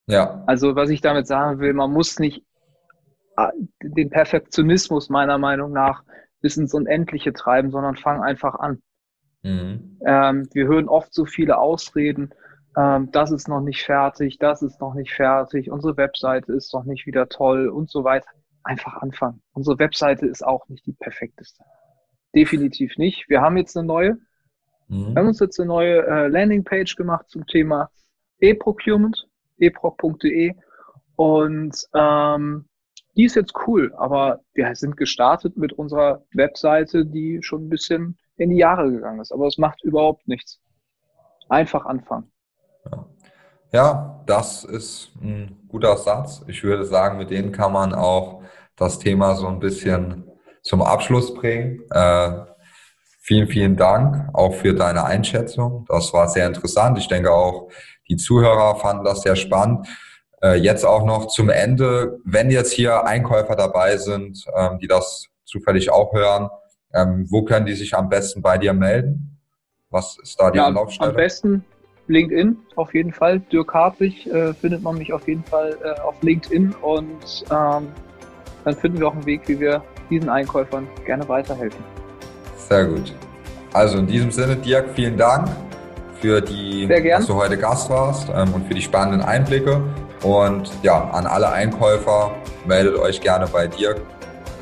Ja. 0.07 0.43
Also 0.47 0.77
was 0.77 0.91
ich 0.91 1.01
damit 1.01 1.27
sagen 1.27 1.59
will, 1.59 1.75
man 1.75 1.93
muss 1.93 2.19
nicht 2.19 2.45
äh, 3.37 3.49
den 3.83 4.11
Perfektionismus 4.11 5.11
meiner 5.11 5.39
Meinung 5.39 5.73
nach 5.73 6.05
bis 6.41 6.57
ins 6.57 6.73
Unendliche 6.73 7.33
treiben, 7.33 7.71
sondern 7.71 7.97
fang 7.97 8.23
einfach 8.23 8.55
an. 8.55 8.81
Mhm. 9.43 9.99
Ähm, 10.07 10.49
wir 10.53 10.69
hören 10.69 10.89
oft 10.89 11.13
so 11.13 11.25
viele 11.27 11.59
Ausreden, 11.59 12.33
ähm, 12.77 13.11
das 13.11 13.33
ist 13.33 13.49
noch 13.49 13.61
nicht 13.61 13.85
fertig, 13.85 14.39
das 14.39 14.63
ist 14.63 14.81
noch 14.81 14.95
nicht 14.95 15.13
fertig, 15.13 15.71
unsere 15.71 15.97
Webseite 15.97 16.53
ist 16.53 16.73
noch 16.73 16.85
nicht 16.85 17.07
wieder 17.07 17.29
toll 17.29 17.69
und 17.69 17.91
so 17.91 18.05
weiter. 18.05 18.29
Einfach 18.63 18.95
anfangen. 18.99 19.43
Unsere 19.53 19.79
Webseite 19.79 20.27
ist 20.27 20.47
auch 20.47 20.69
nicht 20.69 20.87
die 20.87 20.93
perfekteste. 20.93 21.65
Definitiv 22.39 22.97
nicht. 22.99 23.29
Wir 23.29 23.41
haben 23.41 23.57
jetzt 23.57 23.77
eine 23.77 23.85
neue. 23.85 24.19
Mhm. 24.87 25.09
Wir 25.09 25.15
haben 25.17 25.27
uns 25.27 25.41
jetzt 25.41 25.59
eine 25.59 25.67
neue 25.67 26.07
äh, 26.07 26.29
Landingpage 26.29 26.95
gemacht 26.95 27.29
zum 27.29 27.45
Thema 27.49 27.91
E-Procurement, 28.39 29.27
eproc.de 29.59 30.55
und 31.17 31.77
ähm, 31.95 32.69
die 33.17 33.25
ist 33.25 33.35
jetzt 33.35 33.55
cool, 33.67 33.93
aber 33.97 34.39
wir 34.55 34.73
sind 34.77 34.97
gestartet 34.97 35.57
mit 35.57 35.73
unserer 35.73 36.23
Webseite, 36.33 37.05
die 37.05 37.43
schon 37.43 37.67
ein 37.67 37.69
bisschen 37.69 38.17
in 38.37 38.51
die 38.51 38.59
Jahre 38.59 38.89
gegangen 38.89 39.19
ist. 39.19 39.33
Aber 39.33 39.49
es 39.49 39.59
macht 39.59 39.83
überhaupt 39.83 40.29
nichts. 40.29 40.61
Einfach 41.49 41.87
anfangen. 41.87 42.31
Ja. 42.85 43.07
ja, 43.73 44.23
das 44.27 44.63
ist 44.63 45.11
ein 45.21 45.57
guter 45.67 45.97
Satz. 45.97 46.45
Ich 46.47 46.63
würde 46.63 46.85
sagen, 46.85 47.19
mit 47.19 47.31
denen 47.31 47.51
kann 47.51 47.73
man 47.73 47.95
auch 47.95 48.45
das 48.77 49.01
Thema 49.01 49.35
so 49.35 49.49
ein 49.49 49.59
bisschen 49.59 50.28
zum 50.63 50.83
Abschluss 50.83 51.35
bringen. 51.35 51.83
Äh, 51.91 52.31
vielen, 53.21 53.49
vielen 53.49 53.77
Dank 53.77 54.29
auch 54.33 54.55
für 54.55 54.75
deine 54.75 55.05
Einschätzung. 55.05 55.85
Das 55.89 56.13
war 56.13 56.29
sehr 56.29 56.47
interessant. 56.47 56.99
Ich 56.99 57.09
denke 57.09 57.33
auch, 57.33 57.69
die 58.09 58.17
Zuhörer 58.17 58.77
fanden 58.77 59.05
das 59.05 59.23
sehr 59.23 59.37
spannend. 59.37 59.87
Äh, 60.43 60.55
jetzt 60.55 60.85
auch 60.85 61.05
noch 61.05 61.27
zum 61.27 61.51
Ende, 61.51 62.19
wenn 62.25 62.51
jetzt 62.51 62.73
hier 62.73 63.05
Einkäufer 63.07 63.57
dabei 63.57 63.97
sind, 63.97 64.45
ähm, 64.57 64.79
die 64.79 64.87
das 64.87 65.27
zufällig 65.45 65.91
auch 65.91 66.13
hören, 66.13 66.49
ähm, 66.95 67.27
wo 67.29 67.43
können 67.43 67.67
die 67.67 67.75
sich 67.75 67.95
am 67.95 68.09
besten 68.09 68.41
bei 68.41 68.57
dir 68.57 68.73
melden? 68.73 69.39
Was 69.91 70.19
ist 70.23 70.41
da 70.41 70.51
die 70.51 70.59
ja, 70.59 70.67
Anlaufstelle? 70.67 71.11
Am 71.11 71.17
besten 71.17 71.65
LinkedIn 72.07 72.57
auf 72.77 72.95
jeden 72.95 73.13
Fall. 73.13 73.41
Dirk 73.41 73.75
Hartwig 73.75 74.27
äh, 74.27 74.55
findet 74.55 74.83
man 74.83 74.97
mich 74.97 75.13
auf 75.13 75.27
jeden 75.29 75.45
Fall 75.45 75.77
äh, 75.83 76.01
auf 76.01 76.23
LinkedIn 76.23 76.75
und 76.83 77.45
ähm, 77.51 77.89
dann 78.65 78.77
finden 78.77 79.01
wir 79.01 79.09
auch 79.09 79.15
einen 79.15 79.27
Weg, 79.27 79.43
wie 79.47 79.61
wir 79.61 79.83
diesen 80.11 80.29
Einkäufern 80.29 80.87
gerne 81.05 81.29
weiterhelfen. 81.29 81.83
Sehr 82.69 82.85
gut. 82.87 83.15
Also 83.73 83.99
in 83.99 84.07
diesem 84.07 84.31
Sinne, 84.31 84.57
Dirk, 84.57 84.87
vielen 84.95 85.17
Dank 85.17 85.49
für 86.21 86.41
die, 86.41 86.89
dass 86.89 87.27
du 87.27 87.35
heute 87.35 87.57
Gast 87.57 87.89
warst 87.91 88.29
ähm, 88.35 88.53
und 88.55 88.67
für 88.67 88.75
die 88.75 88.83
spannenden 88.83 89.23
Einblicke. 89.23 89.81
Und 90.23 90.71
ja, 90.83 91.11
an 91.11 91.27
alle 91.27 91.51
Einkäufer, 91.51 92.33
meldet 92.67 92.97
euch 92.97 93.21
gerne 93.21 93.47
bei 93.47 93.67
Dirk. 93.67 94.01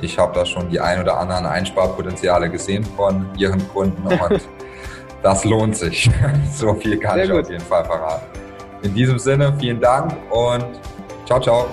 ich 0.02 0.18
habe 0.18 0.34
da 0.34 0.44
schon 0.44 0.68
die 0.68 0.78
ein 0.78 1.00
oder 1.00 1.18
anderen 1.18 1.46
Einsparpotenziale 1.46 2.50
gesehen 2.50 2.84
von 2.84 3.26
Ihren 3.38 3.66
Kunden 3.68 4.06
und 4.06 4.48
das 5.22 5.44
lohnt 5.44 5.76
sich. 5.76 6.10
so 6.52 6.74
viel 6.74 6.98
kann 6.98 7.14
Sehr 7.14 7.24
ich 7.24 7.30
gut. 7.30 7.44
auf 7.44 7.50
jeden 7.50 7.64
Fall 7.64 7.84
verraten. 7.84 8.26
In 8.82 8.94
diesem 8.94 9.18
Sinne, 9.18 9.54
vielen 9.58 9.80
Dank 9.80 10.14
und 10.30 10.64
ciao, 11.24 11.40
ciao. 11.40 11.66